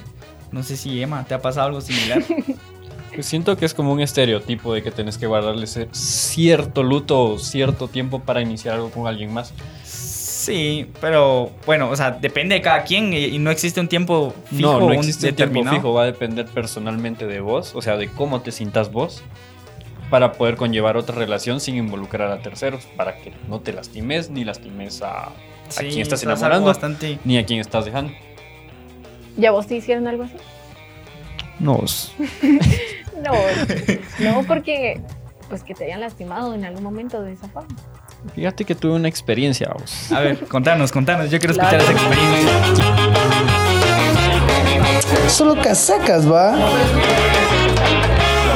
No 0.51 0.61
sé 0.63 0.77
si 0.77 1.01
Emma 1.01 1.25
te 1.27 1.33
ha 1.33 1.41
pasado 1.41 1.65
algo 1.67 1.81
similar. 1.81 2.21
Pues 3.15 3.25
siento 3.27 3.55
que 3.57 3.65
es 3.65 3.73
como 3.73 3.91
un 3.91 4.01
estereotipo 4.01 4.73
de 4.73 4.83
que 4.83 4.91
tenés 4.91 5.17
que 5.17 5.25
guardarle 5.27 5.65
cierto 5.91 6.83
luto 6.83 7.23
o 7.23 7.39
cierto 7.39 7.87
tiempo 7.87 8.19
para 8.19 8.41
iniciar 8.41 8.75
algo 8.75 8.91
con 8.91 9.07
alguien 9.07 9.33
más. 9.33 9.53
sí, 9.83 10.87
pero 11.01 11.49
bueno, 11.65 11.89
o 11.89 11.95
sea, 11.95 12.11
depende 12.11 12.55
de 12.55 12.61
cada 12.61 12.83
quien 12.83 13.13
y, 13.13 13.25
y 13.25 13.39
no 13.39 13.49
existe 13.49 13.79
un 13.79 13.87
tiempo 13.87 14.33
fijo 14.45 14.79
no, 14.79 14.87
no 14.87 14.93
existe 14.93 15.29
un 15.29 15.35
tiempo 15.35 15.63
fijo, 15.63 15.93
va 15.93 16.03
a 16.03 16.05
depender 16.05 16.45
personalmente 16.45 17.25
de 17.25 17.39
vos, 17.39 17.73
o 17.73 17.81
sea, 17.81 17.97
de 17.97 18.09
cómo 18.09 18.41
te 18.41 18.51
sintas 18.51 18.91
vos, 18.91 19.23
para 20.11 20.33
poder 20.33 20.55
conllevar 20.55 20.97
otra 20.97 21.15
relación 21.15 21.59
sin 21.59 21.77
involucrar 21.77 22.29
a 22.31 22.39
terceros, 22.41 22.85
para 22.95 23.17
que 23.17 23.33
no 23.47 23.59
te 23.59 23.73
lastimes 23.73 24.29
ni 24.29 24.43
lastimes 24.43 25.01
a, 25.01 25.25
a 25.27 25.31
Sí, 25.69 25.87
quien 25.87 26.01
estás 26.01 26.21
enamorando, 26.21 26.67
bastante 26.67 27.17
ni 27.23 27.39
a 27.39 27.45
quien 27.45 27.59
estás 27.59 27.85
dejando. 27.85 28.13
¿Ya 29.35 29.49
vos 29.51 29.65
te 29.65 29.75
hicieron 29.75 30.07
algo 30.07 30.23
así? 30.23 30.35
No, 31.59 31.79
No, 33.23 33.31
no, 34.19 34.43
porque 34.43 34.99
pues 35.49 35.63
que 35.63 35.73
te 35.73 35.85
hayan 35.85 36.01
lastimado 36.01 36.53
en 36.53 36.65
algún 36.65 36.83
momento 36.83 37.21
de 37.21 37.31
esa 37.33 37.47
forma. 37.47 37.69
fíjate 38.33 38.65
que 38.65 38.73
tuve 38.75 38.93
una 38.93 39.07
experiencia, 39.07 39.69
vos. 39.77 40.11
A 40.11 40.19
ver, 40.21 40.39
contanos, 40.47 40.91
contanos, 40.91 41.29
yo 41.29 41.39
quiero 41.39 41.53
escuchar 41.53 41.79
esa 41.79 41.91
experiencia. 41.91 42.51
Solo 45.29 45.61
casacas, 45.61 46.29
va. 46.31 46.55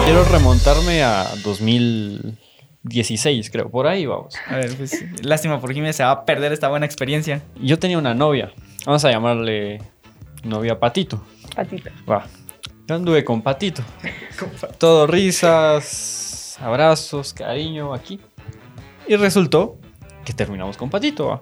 Quiero 0.05 0.23
remontarme 0.25 1.03
a 1.03 1.25
2016, 1.43 3.51
creo, 3.51 3.69
por 3.69 3.85
ahí 3.87 4.05
vamos. 4.07 4.35
A 4.47 4.55
ver, 4.55 4.75
pues 4.75 5.05
lástima 5.23 5.59
por 5.61 5.71
Jiménez 5.73 5.95
se 5.97 6.03
va 6.03 6.11
a 6.11 6.25
perder 6.25 6.51
esta 6.51 6.67
buena 6.69 6.85
experiencia. 6.85 7.41
Yo 7.61 7.77
tenía 7.77 7.97
una 7.99 8.13
novia, 8.15 8.51
vamos 8.85 9.05
a 9.05 9.11
llamarle 9.11 9.81
novia 10.43 10.79
Patito. 10.79 11.23
Patito. 11.55 11.91
Va. 12.09 12.25
Yo 12.89 12.95
anduve 12.95 13.23
con 13.23 13.43
Patito. 13.43 13.83
Todo 14.79 15.05
risas, 15.05 16.57
abrazos, 16.59 17.33
cariño 17.35 17.93
aquí. 17.93 18.19
Y 19.07 19.15
resultó 19.15 19.77
que 20.25 20.33
terminamos 20.33 20.75
con 20.75 20.89
Patito. 20.89 21.27
va. 21.27 21.41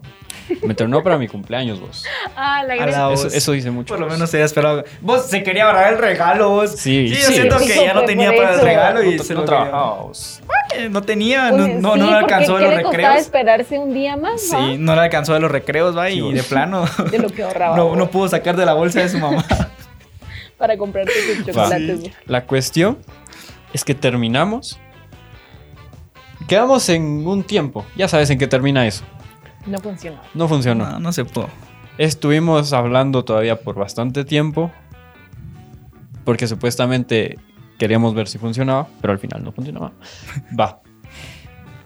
Me 0.63 0.73
terminó 0.73 1.01
para 1.01 1.17
mi 1.17 1.29
cumpleaños, 1.29 1.79
vos. 1.79 2.03
Ah, 2.35 2.63
la 2.67 2.73
A 2.73 2.77
gran- 2.77 2.91
la- 2.91 3.13
Eso, 3.13 3.53
dice 3.53 3.71
mucho. 3.71 3.93
Por 3.93 3.99
lo 4.01 4.07
vos. 4.07 4.15
menos 4.15 4.29
se 4.29 4.35
había 4.37 4.45
esperado. 4.45 4.83
Vos 4.99 5.25
se 5.27 5.41
quería 5.41 5.67
ahorrar 5.67 5.93
el 5.93 5.99
regalo, 5.99 6.49
vos. 6.49 6.71
Sí, 6.71 7.07
yo 7.07 7.15
sí. 7.15 7.33
siento 7.35 7.59
Sí, 7.59 7.67
que 7.67 7.75
ya 7.85 7.93
no 7.93 8.03
tenía 8.03 8.35
para 8.35 8.53
el 8.55 8.59
regalo 8.59 9.01
y 9.03 9.15
no, 9.15 9.23
se 9.23 9.33
no 9.33 9.39
lo 9.39 9.45
trabajaba, 9.45 10.01
vos. 10.03 10.41
quería. 10.69 10.89
No 10.89 11.01
tenía, 11.01 11.47
Pues, 11.49 11.61
no, 11.61 11.67
no, 11.79 11.93
sí, 11.93 11.99
no 12.01 12.11
le 12.11 12.17
alcanzó 12.17 12.57
de 12.57 12.59
¿qué 12.59 12.65
los 12.65 12.75
le 12.77 12.83
recreos. 12.83 13.15
esperarse 13.15 13.79
un 13.79 13.93
día 13.93 14.17
más, 14.17 14.41
Sí, 14.41 14.53
va? 14.53 14.67
no 14.77 14.95
le 14.95 15.01
alcanzó 15.01 15.33
de 15.33 15.39
los 15.39 15.49
recreos, 15.49 15.97
va, 15.97 16.07
Sí, 16.09 16.15
y 16.15 16.21
vos. 16.21 16.33
de 16.33 16.43
plano 16.43 16.85
De 17.09 17.19
lo 17.19 17.29
que 17.29 17.43
ahorraba. 17.43 17.75
no, 17.77 17.95
no 17.95 18.11
pudo 18.11 18.27
sacar 18.27 18.57
de 18.57 18.65
la 18.65 18.73
bolsa 18.73 18.99
de 18.99 19.07
su 19.09 19.17
mamá. 19.17 19.45
Para 20.57 20.77
comprarte 20.77 21.13
tus 21.35 21.45
chocolates. 21.45 22.11
La 22.25 22.45
cuestión 22.45 22.97
es 23.73 23.83
que 23.83 23.93
terminamos. 23.93 24.79
Quedamos 26.47 26.87
en 26.89 27.27
un 27.27 27.43
tiempo. 27.43 27.85
Ya 27.95 28.07
sabes 28.07 28.29
en 28.29 28.37
qué 28.37 28.47
termina 28.47 28.87
eso. 28.87 29.03
No 29.65 29.79
funcionó. 29.79 30.19
No 30.33 30.47
funcionó. 30.47 30.91
No, 30.91 30.99
no 30.99 31.11
se 31.11 31.25
pudo. 31.25 31.49
Estuvimos 31.97 32.73
hablando 32.73 33.25
todavía 33.25 33.59
por 33.59 33.75
bastante 33.75 34.23
tiempo. 34.23 34.71
Porque 36.23 36.47
supuestamente 36.47 37.37
queríamos 37.77 38.13
ver 38.13 38.27
si 38.27 38.37
funcionaba, 38.37 38.87
pero 39.01 39.13
al 39.13 39.19
final 39.19 39.43
no 39.43 39.51
funcionaba. 39.51 39.93
Va. 40.59 40.81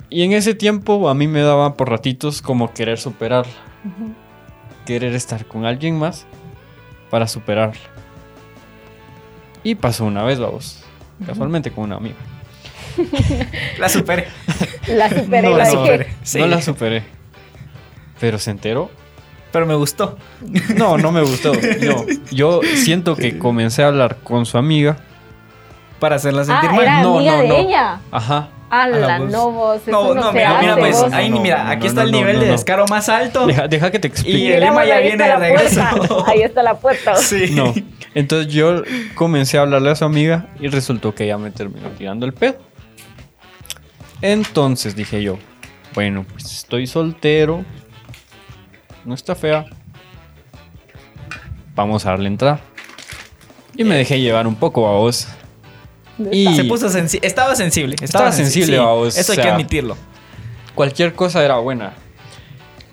Y 0.10 0.24
en 0.24 0.34
ese 0.34 0.54
tiempo 0.54 1.10
a 1.10 1.14
mí 1.14 1.28
me 1.28 1.42
daba 1.42 1.76
por 1.76 1.90
ratitos 1.90 2.42
como 2.42 2.74
querer 2.74 3.00
superarla. 3.00 3.54
Querer 4.86 5.14
estar 5.16 5.46
con 5.46 5.66
alguien 5.66 5.98
más 5.98 6.26
para 7.10 7.28
superarla. 7.28 7.80
Y 9.64 9.76
pasó 9.76 10.06
una 10.06 10.24
vez, 10.24 10.40
vamos. 10.40 10.84
Casualmente 11.26 11.72
con 11.72 11.84
una 11.86 11.98
amiga. 11.98 12.16
La 13.80 13.88
superé. 13.90 14.28
La 14.88 15.08
superé, 15.10 15.42
No 15.44 15.52
la 15.58 15.64
la 15.64 15.66
superé. 15.70 16.08
Sí. 16.24 16.40
No 16.40 16.48
la 16.48 16.62
superé. 16.62 17.04
Pero 18.20 18.38
se 18.40 18.52
enteró. 18.52 18.90
Pero 19.52 19.66
me 19.66 19.76
gustó. 19.76 20.18
No, 20.76 20.98
no 20.98 21.12
me 21.12 21.22
gustó. 21.22 21.54
No. 21.54 22.06
Yo 22.32 22.62
siento 22.76 23.16
que 23.16 23.38
comencé 23.38 23.84
a 23.84 23.88
hablar 23.88 24.18
con 24.24 24.46
su 24.46 24.58
amiga. 24.58 24.98
Para 26.00 26.16
hacerla 26.16 26.44
sentir 26.44 26.70
Ah, 26.72 26.74
mal. 26.74 26.82
era 26.84 27.02
No, 27.04 27.16
amiga 27.18 27.36
no, 27.38 27.42
de 27.44 27.48
no. 27.48 27.56
ella. 27.56 28.00
Ajá. 28.12 28.50
Ala, 28.72 29.20
vos. 29.20 29.30
no 29.32 29.52
vos, 29.52 29.82
No, 29.86 30.14
no, 30.16 30.32
mira, 30.32 30.60
mira, 30.62 30.78
pues 30.78 31.02
ahí 31.12 31.30
No, 31.30 31.42
mira, 31.42 31.70
aquí 31.70 31.82
no, 31.82 31.88
está 31.88 32.04
el 32.04 32.12
no, 32.12 32.18
nivel 32.18 32.36
no, 32.38 32.42
de 32.42 32.46
no. 32.48 32.52
descaro 32.54 32.86
más 32.88 33.10
alto. 33.10 33.46
Deja, 33.46 33.68
deja 33.68 33.92
que 33.92 34.00
te 34.00 34.08
explique. 34.08 34.38
Y 34.38 34.52
el 34.54 34.64
Emma 34.64 34.86
ya 34.86 35.00
viene 35.00 35.22
de 35.24 35.30
la 35.30 35.38
puerta. 35.38 35.92
regreso. 35.92 36.26
Ahí 36.28 36.42
está 36.42 36.64
la 36.64 36.76
puerta. 36.76 37.16
Sí. 37.18 37.52
No. 37.52 37.74
Entonces 38.16 38.52
yo 38.54 38.84
comencé 39.16 39.58
a 39.58 39.62
hablarle 39.62 39.90
a 39.92 39.96
su 39.96 40.06
amiga 40.06 40.48
y 40.60 40.68
resultó 40.70 41.14
que 41.14 41.26
ella 41.26 41.38
me 41.38 41.52
terminó 41.52 41.90
tirando 41.90 42.26
el 42.26 42.34
pedo. 42.34 42.58
Entonces 44.22 44.96
dije 44.96 45.22
yo, 45.22 45.38
bueno, 45.94 46.26
pues 46.32 46.46
estoy 46.46 46.88
soltero. 46.88 47.66
No 49.06 49.14
está 49.16 49.36
fea. 49.36 49.66
Vamos 51.76 52.06
a 52.06 52.12
darle 52.12 52.28
entrada. 52.28 52.60
Y 53.76 53.84
me 53.84 53.96
dejé 53.96 54.20
llevar 54.20 54.48
un 54.48 54.56
poco 54.56 54.88
a 54.88 54.92
vos. 54.92 55.28
Y 56.32 56.56
Se 56.56 56.64
puso 56.66 56.90
sensible. 56.90 57.28
Estaba 57.28 57.56
sensible. 57.56 57.96
Estaba, 57.96 58.30
Estaba 58.30 58.32
sensible, 58.32 58.74
sí, 58.74 58.78
vamos, 58.78 59.18
Eso 59.18 59.32
hay 59.34 59.38
que 59.40 59.50
admitirlo. 59.50 59.98
cualquier 60.76 61.14
cosa 61.14 61.44
era 61.44 61.58
buena. 61.58 61.94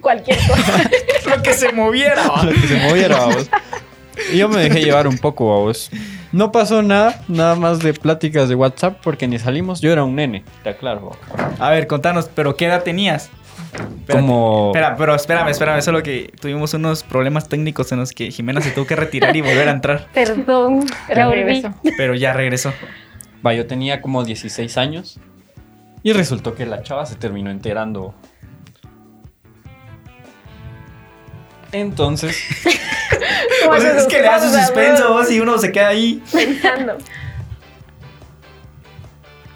Cualquier 0.01 0.39
cosa. 0.39 0.91
Lo 1.37 1.43
que 1.43 1.53
se 1.55 1.73
moviera. 1.73 2.25
Lo 2.45 2.53
que 2.53 2.67
se 2.67 2.77
moviera, 2.89 3.25
vos. 3.27 3.51
Y 4.33 4.39
yo 4.39 4.49
me 4.49 4.61
dejé 4.63 4.81
llevar 4.81 5.07
un 5.07 5.19
poco, 5.19 5.53
a 5.55 5.59
vos. 5.59 5.91
No 6.33 6.53
pasó 6.53 6.83
nada, 6.83 7.23
nada 7.29 7.55
más 7.55 7.79
de 7.79 7.95
pláticas 7.95 8.49
de 8.49 8.55
WhatsApp 8.55 8.99
porque 9.03 9.27
ni 9.29 9.39
salimos. 9.39 9.81
Yo 9.81 9.93
era 9.93 10.05
un 10.05 10.15
nene, 10.17 10.45
te 10.63 10.71
aclaro. 10.71 11.13
A 11.59 11.71
ver, 11.71 11.87
contanos, 11.87 12.29
¿pero 12.35 12.57
qué 12.57 12.67
edad 12.67 12.83
tenías? 12.83 13.31
Espérate. 13.73 14.13
Como. 14.13 14.73
Espera, 14.75 14.97
pero 14.97 15.15
espérame, 15.15 15.49
espérame, 15.49 15.83
solo 15.83 16.03
que 16.03 16.33
tuvimos 16.41 16.75
unos 16.75 17.03
problemas 17.03 17.49
técnicos 17.49 17.93
en 17.93 18.01
los 18.01 18.13
que 18.13 18.31
Jimena 18.31 18.61
se 18.61 18.71
tuvo 18.71 18.87
que 18.87 18.97
retirar 18.97 19.37
y 19.37 19.41
volver 19.41 19.69
a 19.69 19.73
entrar, 19.73 20.09
Perdón, 20.15 20.87
Pero 21.07 21.33
pero 21.97 22.15
ya 22.15 22.33
regresó. 22.33 22.73
Va, 23.45 23.55
yo 23.55 23.67
tenía 23.67 24.01
como 24.01 24.25
16 24.25 24.77
años. 24.79 25.19
Y 26.03 26.13
resultó 26.13 26.55
que 26.55 26.65
la 26.67 26.83
chava 26.83 27.07
se 27.07 27.17
terminó 27.17 27.51
enterando. 27.51 28.15
Entonces, 31.73 32.37
es 32.65 34.07
que 34.07 34.21
le 34.23 34.29
hace 34.29 34.49
suspenso 34.61 35.13
vos 35.13 35.31
y 35.31 35.41
uno 35.41 35.59
se 35.59 35.71
queda 35.71 35.89
ahí. 35.89 36.23
Pensando. 36.33 36.97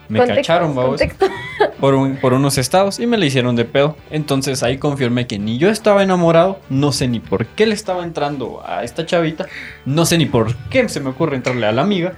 me 0.08 0.18
Contexto, 0.18 0.40
cacharon, 0.42 0.74
vamos, 0.74 1.00
por, 1.80 1.94
un- 1.94 2.16
por 2.16 2.34
unos 2.34 2.58
estados 2.58 3.00
y 3.00 3.06
me 3.06 3.16
le 3.16 3.26
hicieron 3.26 3.56
de 3.56 3.64
pedo. 3.64 3.96
Entonces 4.10 4.62
ahí 4.62 4.76
confirmé 4.76 5.26
que 5.26 5.38
ni 5.38 5.56
yo 5.56 5.70
estaba 5.70 6.02
enamorado, 6.02 6.60
no 6.68 6.92
sé 6.92 7.08
ni 7.08 7.18
por 7.18 7.46
qué 7.46 7.64
le 7.64 7.72
estaba 7.74 8.04
entrando 8.04 8.62
a 8.66 8.84
esta 8.84 9.06
chavita, 9.06 9.46
no 9.86 10.04
sé 10.04 10.18
ni 10.18 10.26
por 10.26 10.54
qué 10.68 10.86
se 10.90 11.00
me 11.00 11.08
ocurre 11.10 11.36
entrarle 11.36 11.66
a 11.66 11.72
la 11.72 11.80
amiga. 11.82 12.12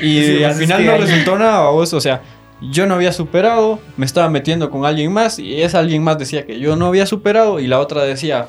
Y 0.00 0.22
Sí, 0.22 0.44
al 0.44 0.50
pues 0.52 0.52
es 0.52 0.58
final 0.60 0.78
que 0.78 0.86
no 0.86 0.92
hay- 0.92 1.00
resultó 1.00 1.38
nada, 1.38 1.68
vos, 1.70 1.92
o 1.92 2.00
sea, 2.00 2.22
yo 2.60 2.86
no 2.86 2.94
había 2.94 3.12
superado, 3.12 3.78
me 3.96 4.06
estaba 4.06 4.28
metiendo 4.28 4.70
con 4.70 4.84
alguien 4.86 5.12
más 5.12 5.38
y 5.38 5.62
esa 5.62 5.80
alguien 5.80 6.02
más 6.02 6.18
decía 6.18 6.46
que 6.46 6.58
yo 6.60 6.76
no 6.76 6.86
había 6.86 7.06
superado 7.06 7.58
y 7.60 7.66
la 7.66 7.80
otra 7.80 8.04
decía, 8.04 8.46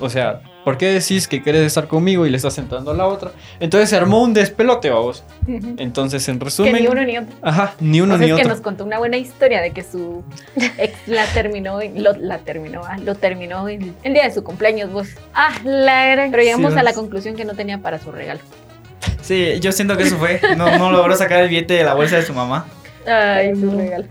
o 0.00 0.10
sea, 0.10 0.40
¿por 0.64 0.76
qué 0.76 0.86
decís 0.86 1.28
que 1.28 1.42
quieres 1.42 1.62
estar 1.62 1.88
conmigo 1.88 2.26
y 2.26 2.30
le 2.30 2.36
estás 2.36 2.58
entrando 2.58 2.90
a 2.90 2.94
la 2.94 3.06
otra? 3.06 3.32
Entonces 3.60 3.88
se 3.90 3.96
armó 3.96 4.22
un 4.22 4.34
despelote, 4.34 4.90
vos. 4.90 5.24
Entonces, 5.78 6.28
en 6.28 6.38
Que 6.38 6.44
resumen, 6.44 6.74
ni 6.74 6.86
uno 6.88 7.04
ni 7.04 7.16
otro. 7.18 7.34
ajá, 7.42 7.74
ni 7.80 8.00
uno 8.00 8.14
O 8.14 8.18
sea, 8.18 8.26
ni 8.26 8.30
es 8.32 8.36
que 8.36 8.42
otro. 8.42 8.54
nos 8.54 8.62
contó 8.62 8.84
una 8.84 8.98
buena 8.98 9.16
historia 9.16 9.60
de 9.62 9.70
que 9.72 9.82
su 9.82 10.22
ex 10.78 10.94
la 11.06 11.24
terminó, 11.26 11.78
lo, 11.96 12.12
la 12.18 12.38
terminó, 12.38 12.82
ah, 12.86 12.98
lo 12.98 13.14
terminó 13.14 13.68
en 13.68 13.94
el 14.02 14.12
día 14.14 14.24
de 14.24 14.32
su 14.32 14.42
cumpleaños, 14.44 14.90
vos. 14.92 15.08
Ah, 15.32 15.50
la 15.64 16.06
gran. 16.06 16.30
Pero 16.30 16.42
llegamos 16.42 16.72
Sí, 16.74 16.78
a 16.78 16.82
la 16.82 16.92
conclusión 16.92 17.34
que 17.36 17.44
no 17.46 17.54
tenía 17.54 17.78
para 17.78 17.98
su 17.98 18.10
regalo. 18.12 18.40
Sí, 19.22 19.58
yo 19.60 19.72
siento 19.72 19.96
que 19.96 20.04
eso 20.04 20.16
fue. 20.18 20.40
No, 20.56 20.78
no 20.78 20.92
logró 20.92 21.16
sacar 21.16 21.42
el 21.42 21.48
billete 21.48 21.74
de 21.74 21.84
la 21.84 21.94
bolsa 21.94 22.16
de 22.16 22.22
su 22.22 22.34
mamá. 22.34 22.66
Ay, 23.06 23.52
no. 23.54 23.76
regalo. 23.76 24.06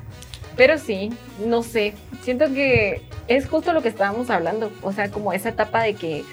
Pero 0.55 0.77
sí, 0.77 1.11
no 1.45 1.63
sé. 1.63 1.93
Siento 2.21 2.45
que 2.53 3.01
es 3.27 3.47
justo 3.47 3.73
lo 3.73 3.81
que 3.81 3.89
estábamos 3.89 4.29
hablando. 4.29 4.71
O 4.81 4.91
sea, 4.91 5.09
como 5.09 5.33
esa 5.33 5.49
etapa 5.49 5.81
de 5.81 5.95
que 5.95 6.23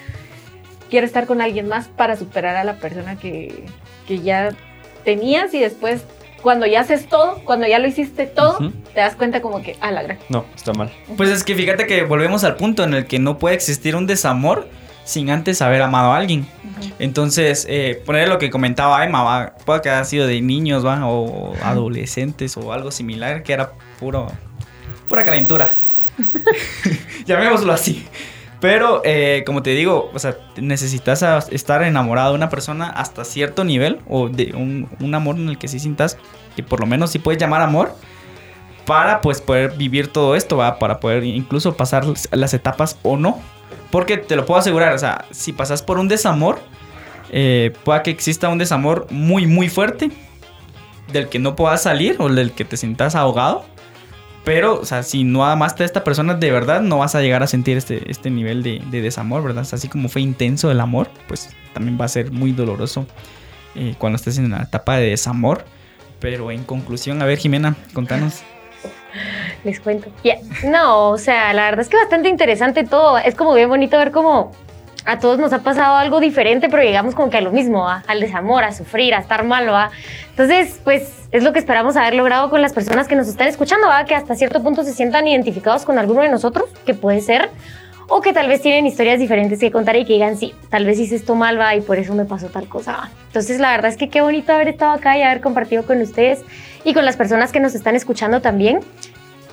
quiero 0.90 1.07
estar 1.07 1.27
con 1.27 1.40
alguien 1.40 1.68
más 1.68 1.88
para 1.88 2.16
superar 2.16 2.57
a 2.57 2.64
la 2.64 2.77
persona 2.77 3.16
que, 3.16 3.64
que 4.07 4.20
ya 4.20 4.51
tenías 5.05 5.55
y 5.55 5.61
después, 5.61 6.03
cuando 6.42 6.66
ya 6.66 6.81
haces 6.81 7.07
todo, 7.07 7.40
cuando 7.44 7.66
ya 7.66 7.79
lo 7.79 7.87
hiciste 7.87 8.27
todo, 8.27 8.59
te 8.92 9.01
das 9.01 9.14
cuenta 9.14 9.40
como 9.40 9.62
que, 9.62 9.77
ah, 9.81 9.90
la 9.90 10.03
gran. 10.03 10.18
No, 10.29 10.44
está 10.55 10.73
mal. 10.73 10.90
Pues 11.16 11.31
es 11.31 11.44
que 11.44 11.55
fíjate 11.55 11.87
que 11.87 12.05
volvemos 12.05 12.44
al 12.44 12.57
punto 12.57 12.85
en 12.85 12.94
el 12.94 13.07
que 13.07 13.18
no 13.18 13.38
puede 13.38 13.55
existir 13.55 13.96
un 13.96 14.07
desamor 14.07 14.68
sin 15.11 15.29
antes 15.31 15.61
haber 15.61 15.83
amado 15.83 16.12
a 16.12 16.16
alguien. 16.16 16.46
Entonces, 16.99 17.66
eh, 17.68 18.01
poner 18.07 18.29
lo 18.29 18.38
que 18.38 18.49
comentaba 18.49 19.05
Emma, 19.05 19.23
¿va? 19.23 19.55
puede 19.64 19.83
que 19.83 19.90
haya 19.90 20.05
sido 20.05 20.27
de 20.27 20.40
niños, 20.40 20.87
¿va? 20.87 21.05
o 21.07 21.55
adolescentes 21.62 22.57
o 22.57 22.73
algo 22.73 22.90
similar, 22.90 23.42
que 23.42 23.53
era 23.53 23.73
puro, 23.99 24.29
pura 25.09 25.25
calentura. 25.25 25.73
Llamémoslo 27.27 27.73
así. 27.73 28.07
Pero, 28.61 29.01
eh, 29.05 29.42
como 29.46 29.62
te 29.62 29.70
digo, 29.70 30.11
o 30.14 30.18
sea, 30.18 30.37
necesitas 30.57 31.25
estar 31.51 31.83
enamorado 31.83 32.31
de 32.31 32.37
una 32.37 32.51
persona 32.51 32.90
hasta 32.90 33.25
cierto 33.25 33.64
nivel 33.64 34.01
o 34.09 34.29
de 34.29 34.53
un, 34.55 34.88
un 35.01 35.14
amor 35.14 35.37
en 35.37 35.49
el 35.49 35.59
que 35.59 35.66
sí 35.66 35.81
sintas 35.81 36.18
que 36.55 36.62
por 36.62 36.79
lo 36.81 36.87
menos 36.87 37.11
sí 37.11 37.18
puedes 37.18 37.40
llamar 37.40 37.62
amor 37.62 37.96
para 38.85 39.20
pues 39.20 39.40
poder 39.40 39.77
vivir 39.77 40.09
todo 40.09 40.37
esto, 40.37 40.59
¿va? 40.59 40.79
Para 40.79 41.01
poder 41.01 41.25
incluso 41.25 41.77
pasar 41.77 42.05
las 42.33 42.55
etapas 42.55 42.99
o 43.03 43.16
no. 43.16 43.40
Porque 43.90 44.16
te 44.16 44.37
lo 44.37 44.46
puedo 44.46 44.61
asegurar, 44.61 44.92
o 44.94 44.98
sea, 44.98 45.24
si 45.30 45.52
pasas 45.52 45.83
por 45.83 45.98
un 45.98 46.09
desamor, 46.09 46.61
eh, 47.30 47.72
pueda 47.85 48.02
que 48.02 48.11
exista 48.11 48.48
un 48.48 48.59
desamor 48.59 49.06
muy, 49.11 49.46
muy 49.46 49.68
fuerte, 49.68 50.11
del 51.12 51.28
que 51.28 51.38
no 51.38 51.56
puedas 51.56 51.83
salir 51.83 52.16
o 52.18 52.28
del 52.28 52.52
que 52.52 52.64
te 52.64 52.76
sientas 52.76 53.14
ahogado. 53.14 53.64
Pero, 54.44 54.80
o 54.80 54.85
sea, 54.85 55.02
si 55.02 55.22
no 55.22 55.44
amaste 55.44 55.83
a 55.83 55.87
esta 55.87 56.02
persona 56.02 56.35
de 56.35 56.50
verdad, 56.50 56.80
no 56.80 56.98
vas 56.98 57.14
a 57.14 57.20
llegar 57.20 57.42
a 57.42 57.46
sentir 57.46 57.76
este, 57.76 58.11
este 58.11 58.30
nivel 58.30 58.62
de, 58.62 58.83
de 58.90 59.02
desamor, 59.02 59.42
¿verdad? 59.42 59.66
Así 59.70 59.88
como 59.88 60.09
fue 60.09 60.22
intenso 60.22 60.70
el 60.70 60.80
amor, 60.80 61.11
pues 61.28 61.50
también 61.74 61.98
va 62.00 62.06
a 62.06 62.09
ser 62.09 62.30
muy 62.30 62.52
doloroso 62.52 63.06
eh, 63.74 63.94
cuando 63.98 64.16
estés 64.16 64.38
en 64.38 64.50
la 64.50 64.62
etapa 64.62 64.96
de 64.96 65.11
desamor. 65.11 65.64
Pero 66.20 66.50
en 66.50 66.64
conclusión, 66.64 67.22
a 67.22 67.26
ver, 67.26 67.38
Jimena, 67.38 67.76
contanos. 67.92 68.42
Les 69.64 69.81
cuento. 69.81 70.09
Ya. 70.25 70.37
No, 70.64 71.11
o 71.11 71.19
sea, 71.19 71.53
la 71.53 71.64
verdad 71.64 71.81
es 71.81 71.88
que 71.88 71.97
bastante 71.97 72.29
interesante 72.29 72.85
todo. 72.85 73.19
Es 73.19 73.35
como 73.35 73.55
bien 73.55 73.69
bonito 73.69 73.99
ver 73.99 74.11
cómo 74.11 74.53
a 75.05 75.19
todos 75.19 75.38
nos 75.38 75.53
ha 75.53 75.61
pasado 75.61 75.97
algo 75.97 76.21
diferente, 76.21 76.69
pero 76.69 76.83
llegamos 76.83 77.14
como 77.14 77.31
que 77.31 77.38
a 77.38 77.40
lo 77.40 77.53
mismo, 77.53 77.85
¿va? 77.85 78.03
al 78.07 78.21
desamor, 78.21 78.64
a 78.64 78.73
sufrir, 78.73 79.14
a 79.14 79.19
estar 79.19 79.45
mal, 79.45 79.69
¿va? 79.69 79.90
Entonces, 80.31 80.81
pues 80.85 81.29
es 81.33 81.43
lo 81.43 81.53
que 81.53 81.59
esperamos 81.59 81.97
haber 81.97 82.14
logrado 82.14 82.51
con 82.51 82.61
las 82.62 82.73
personas 82.73 83.09
que 83.09 83.16
nos 83.16 83.29
están 83.29 83.49
escuchando, 83.49 83.88
¿va? 83.88 84.05
que 84.05 84.14
hasta 84.14 84.35
cierto 84.35 84.62
punto 84.62 84.85
se 84.85 84.93
sientan 84.93 85.27
identificados 85.27 85.85
con 85.85 85.99
alguno 85.99 86.23
de 86.23 86.29
nosotros, 86.29 86.66
que 86.85 86.95
puede 86.95 87.21
ser, 87.21 87.51
o 88.09 88.21
que 88.21 88.33
tal 88.33 88.49
vez 88.49 88.61
tienen 88.61 88.87
historias 88.87 89.19
diferentes 89.19 89.61
que 89.61 89.71
contar 89.71 89.97
y 89.97 90.05
que 90.05 90.14
digan, 90.14 90.37
sí, 90.37 90.55
tal 90.69 90.85
vez 90.85 90.99
hice 90.99 91.14
esto 91.14 91.35
mal, 91.35 91.59
va, 91.59 91.77
y 91.77 91.81
por 91.81 91.99
eso 91.99 92.14
me 92.14 92.25
pasó 92.25 92.49
tal 92.49 92.69
cosa. 92.69 92.93
¿va? 92.93 93.11
Entonces, 93.29 93.61
la 93.61 93.71
verdad 93.71 93.90
es 93.90 93.97
que 93.97 94.09
qué 94.09 94.21
bonito 94.21 94.53
haber 94.53 94.69
estado 94.69 94.93
acá 94.93 95.16
y 95.16 95.23
haber 95.23 95.40
compartido 95.40 95.87
con 95.87 96.01
ustedes 96.01 96.40
y 96.85 96.95
con 96.95 97.05
las 97.05 97.16
personas 97.16 97.53
que 97.53 97.61
nos 97.61 97.75
están 97.75 97.97
escuchando 97.97 98.40
también. 98.40 98.81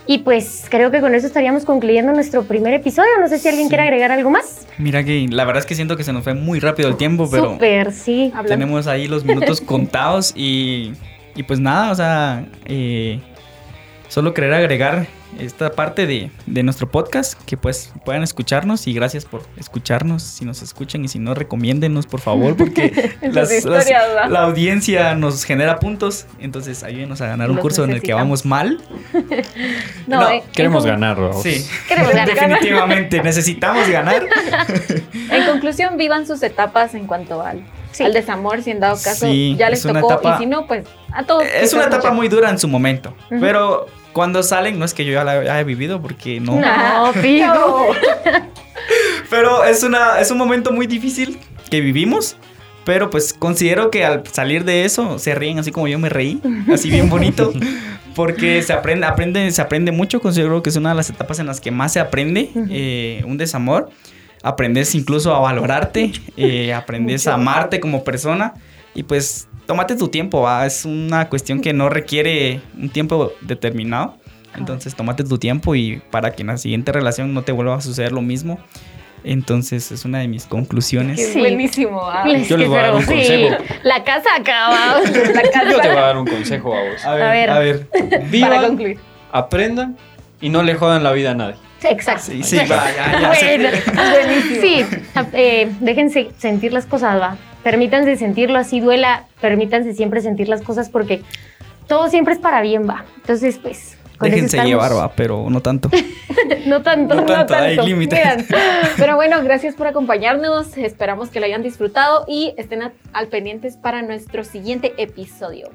Y 0.09 0.19
pues 0.19 0.67
creo 0.69 0.89
que 0.89 1.01
con 1.01 1.13
eso 1.15 1.27
estaríamos 1.27 1.65
concluyendo 1.65 2.13
nuestro 2.13 2.43
primer 2.43 2.73
episodio. 2.73 3.09
No 3.19 3.27
sé 3.27 3.39
si 3.39 3.49
alguien 3.49 3.65
Sí. 3.65 3.69
quiere 3.71 3.83
agregar 3.83 4.11
algo 4.13 4.29
más. 4.29 4.65
Mira 4.77 5.03
que 5.03 5.25
la 5.29 5.43
verdad 5.43 5.59
es 5.59 5.65
que 5.65 5.75
siento 5.75 5.97
que 5.97 6.05
se 6.05 6.13
nos 6.13 6.23
fue 6.23 6.33
muy 6.33 6.61
rápido 6.61 6.87
el 6.87 6.95
tiempo, 6.95 7.27
pero 7.29 7.51
Súper, 7.53 7.91
sí. 7.91 8.31
Tenemos 8.47 8.87
ahí 8.87 9.07
los 9.09 9.25
minutos 9.25 9.59
contados 9.65 10.31
y, 10.33 10.93
y 11.35 11.43
pues 11.43 11.59
nada, 11.59 11.91
o 11.91 11.95
sea, 11.95 12.45
eh, 12.65 13.19
solo 14.07 14.33
querer 14.33 14.53
agregar 14.53 15.07
esta 15.39 15.71
parte 15.71 16.07
de, 16.07 16.31
de 16.45 16.63
nuestro 16.63 16.89
podcast, 16.89 17.39
que 17.45 17.57
pues 17.57 17.91
puedan 18.05 18.23
escucharnos 18.23 18.87
y 18.87 18.93
gracias 18.93 19.25
por 19.25 19.43
escucharnos, 19.57 20.23
si 20.23 20.45
nos 20.45 20.61
escuchan 20.61 21.03
y 21.05 21.07
si 21.09 21.19
no, 21.19 21.33
recomiéndenos 21.33 22.07
por 22.07 22.19
favor, 22.21 22.55
porque 22.55 23.11
la 24.29 24.41
audiencia 24.43 25.13
nos 25.15 25.43
genera 25.43 25.79
puntos, 25.79 26.25
entonces 26.39 26.83
ayúdenos 26.83 27.21
a 27.21 27.27
ganar 27.27 27.51
un 27.51 27.57
curso 27.57 27.83
en 27.83 27.91
el 27.91 28.01
que 28.01 28.13
vamos 28.13 28.45
mal. 28.45 28.79
No, 30.07 30.21
No, 30.21 30.29
eh, 30.29 30.43
Queremos 30.53 30.85
en, 30.85 30.91
ganar. 30.91 31.17
Sí, 31.43 31.65
Queremos 31.87 32.13
ganar. 32.13 32.29
definitivamente, 32.29 33.21
necesitamos 33.21 33.89
ganar. 33.89 34.25
En 35.29 35.45
conclusión, 35.45 35.97
vivan 35.97 36.25
sus 36.25 36.41
etapas 36.43 36.93
en 36.95 37.07
cuanto 37.07 37.41
al, 37.41 37.61
Sí. 37.91 38.03
al 38.03 38.13
desamor, 38.13 38.61
si 38.63 38.71
en 38.71 38.79
dado 38.79 38.95
caso 38.95 39.25
Sí, 39.25 39.55
ya 39.57 39.69
les 39.69 39.81
tocó, 39.81 39.97
etapa- 40.13 40.35
y 40.35 40.39
si 40.39 40.45
no, 40.45 40.65
pues 40.67 40.85
a 41.13 41.23
todos. 41.23 41.43
Es 41.45 41.73
una 41.73 41.85
etapa 41.85 42.11
muy 42.11 42.27
dura 42.27 42.49
en 42.49 42.59
su 42.59 42.67
momento, 42.67 43.13
pero 43.29 43.87
cuando 44.17 44.41
salen, 44.41 44.79
no 44.79 44.85
es 44.85 44.95
que 44.95 45.05
yo 45.05 45.13
ya 45.13 45.23
la 45.23 45.33
haya 45.33 45.61
vivido, 45.61 46.01
porque 46.01 46.39
no. 46.39 46.59
No, 46.59 47.13
fijo. 47.13 47.89
Pero 49.29 49.63
es, 49.63 49.83
una, 49.83 50.19
es 50.19 50.31
un 50.31 50.39
momento 50.39 50.71
muy 50.71 50.87
difícil 50.87 51.37
que 51.69 51.81
vivimos. 51.81 52.35
Pero 52.83 53.11
pues 53.11 53.31
considero 53.31 53.91
que 53.91 54.05
al 54.05 54.25
salir 54.25 54.65
de 54.65 54.85
eso 54.85 55.19
se 55.19 55.35
ríen 55.35 55.59
así 55.59 55.69
como 55.69 55.87
yo 55.87 55.99
me 55.99 56.09
reí, 56.09 56.41
así 56.73 56.89
bien 56.89 57.11
bonito, 57.11 57.53
porque 58.15 58.63
se 58.63 58.73
aprende, 58.73 59.05
aprende, 59.05 59.51
se 59.51 59.61
aprende 59.61 59.91
mucho. 59.91 60.19
Considero 60.19 60.63
que 60.63 60.71
es 60.71 60.75
una 60.77 60.89
de 60.89 60.95
las 60.95 61.11
etapas 61.11 61.37
en 61.37 61.45
las 61.45 61.61
que 61.61 61.69
más 61.69 61.93
se 61.93 61.99
aprende 61.99 62.49
eh, 62.71 63.21
un 63.23 63.37
desamor. 63.37 63.91
Aprendes 64.41 64.95
incluso 64.95 65.35
a 65.35 65.39
valorarte, 65.41 66.11
eh, 66.37 66.73
aprendes 66.73 67.27
a 67.27 67.35
amarte 67.35 67.79
como 67.79 68.03
persona 68.03 68.55
y 68.95 69.03
pues 69.03 69.47
tómate 69.67 69.95
tu 69.95 70.07
tiempo, 70.07 70.41
¿va? 70.41 70.65
es 70.65 70.85
una 70.85 71.29
cuestión 71.29 71.61
que 71.61 71.73
no 71.73 71.89
requiere 71.99 72.61
un 72.75 72.89
tiempo 72.89 73.31
determinado. 73.41 74.17
Entonces 74.55 74.95
tómate 74.95 75.23
tu 75.23 75.37
tiempo 75.37 75.75
y 75.75 76.01
para 76.09 76.31
que 76.31 76.41
en 76.41 76.47
la 76.47 76.57
siguiente 76.57 76.91
relación 76.91 77.31
no 77.35 77.43
te 77.43 77.51
vuelva 77.51 77.75
a 77.75 77.81
suceder 77.81 78.11
lo 78.11 78.21
mismo. 78.21 78.57
Entonces 79.23 79.91
es 79.91 80.05
una 80.05 80.19
de 80.19 80.27
mis 80.27 80.45
conclusiones. 80.45 81.33
Sí. 81.33 81.39
buenísimo. 81.39 81.99
ah. 82.03 82.25
Yo 82.47 82.57
les 82.57 82.67
voy 82.67 82.77
a 82.77 82.81
dar 82.83 82.95
un 82.95 83.01
sí, 83.05 83.07
consejo. 83.07 83.55
La 83.83 84.03
casa 84.03 84.29
acaba. 84.39 84.99
La 85.33 85.41
casa- 85.43 85.69
Yo 85.69 85.79
te 85.79 85.87
voy 85.89 85.97
a 85.97 86.01
dar 86.01 86.17
un 86.17 86.25
consejo 86.25 86.73
a 86.75 86.83
vos. 86.89 87.05
A 87.05 87.13
ver, 87.15 87.23
A 87.23 87.31
ver. 87.31 87.49
a 87.51 87.59
ver. 87.59 87.87
Para 87.87 88.17
Vivan, 88.29 88.65
concluir. 88.67 88.99
aprendan 89.31 89.97
y 90.41 90.49
no 90.49 90.63
le 90.63 90.73
jodan 90.75 91.03
la 91.03 91.11
vida 91.11 91.31
a 91.31 91.35
nadie. 91.35 91.55
Exacto. 91.83 92.23
Sí, 92.31 92.41
sí, 92.41 92.57
va, 92.57 92.85
ya, 92.95 93.19
ya 93.21 93.35
sé. 93.35 93.57
Bueno, 93.93 94.41
sí, 94.61 94.85
eh, 95.33 95.71
déjense 95.81 96.29
sentir 96.37 96.73
las 96.73 96.85
cosas, 96.87 97.19
va. 97.21 97.37
Permítanse 97.67 98.15
sentirlo 98.15 98.57
así 98.57 98.79
duela, 98.79 99.25
permítanse 99.41 99.93
siempre 99.93 100.21
sentir 100.21 100.47
las 100.47 100.61
cosas 100.61 100.89
porque 100.89 101.21
todo 101.85 102.07
siempre 102.09 102.33
es 102.33 102.39
para 102.39 102.61
bien, 102.61 102.87
va. 102.87 103.03
Entonces, 103.17 103.59
pues. 103.61 103.97
con 104.17 104.29
Déjense 104.29 104.63
llevar, 104.63 104.95
va, 104.95 105.11
pero 105.11 105.49
no 105.49 105.59
tanto. 105.59 105.89
No 106.65 106.81
tanto. 106.81 107.15
No 107.15 107.25
tanto, 107.25 107.55
hay 107.55 107.75
límites. 107.77 108.45
Pero 108.97 109.15
bueno, 109.15 109.41
gracias 109.43 109.75
por 109.75 109.87
acompañarnos. 109.87 110.77
Esperamos 110.77 111.29
que 111.29 111.39
lo 111.41 111.45
hayan 111.45 111.61
disfrutado 111.61 112.23
y 112.27 112.53
estén 112.57 112.83
a- 112.83 112.93
al 113.11 113.27
pendientes 113.27 113.75
para 113.75 114.01
nuestro 114.01 114.43
siguiente 114.45 114.93
episodio. 114.97 115.69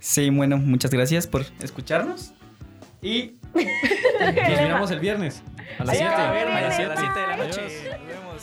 Sí, 0.00 0.30
bueno, 0.30 0.56
muchas 0.56 0.90
gracias 0.92 1.26
por 1.26 1.44
escucharnos. 1.62 2.32
Y 3.02 3.34
Nos 3.54 4.60
miramos 4.60 4.90
el 4.92 5.00
viernes. 5.00 5.42
A 5.78 5.84
las 5.84 5.96
7. 5.98 6.14
a 6.14 6.30
ver, 6.30 6.48
A 6.48 6.60
las 6.60 6.76
7 6.76 6.90
de 7.20 7.26
la 7.26 7.36
noche. 7.36 7.60
Nos 7.60 8.06
vemos. 8.06 8.42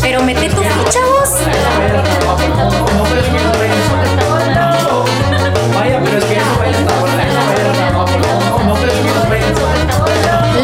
Pero 0.00 0.20
mete 0.24 0.48
tu 0.48 0.56
ficha 0.56 0.98
vos. 1.12 1.30
Vaya, 5.72 6.00
pero 6.04 6.18
es 6.18 6.24
que. 6.24 6.40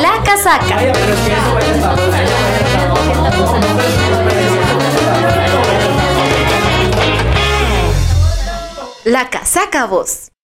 La 0.03 0.23
casaca. 0.25 0.75
Vaya, 0.75 0.93
pero 0.93 1.13
es 1.13 1.21
que. 1.21 1.35
La 9.05 9.31
casaca 9.31 9.87
voz. 9.87 10.33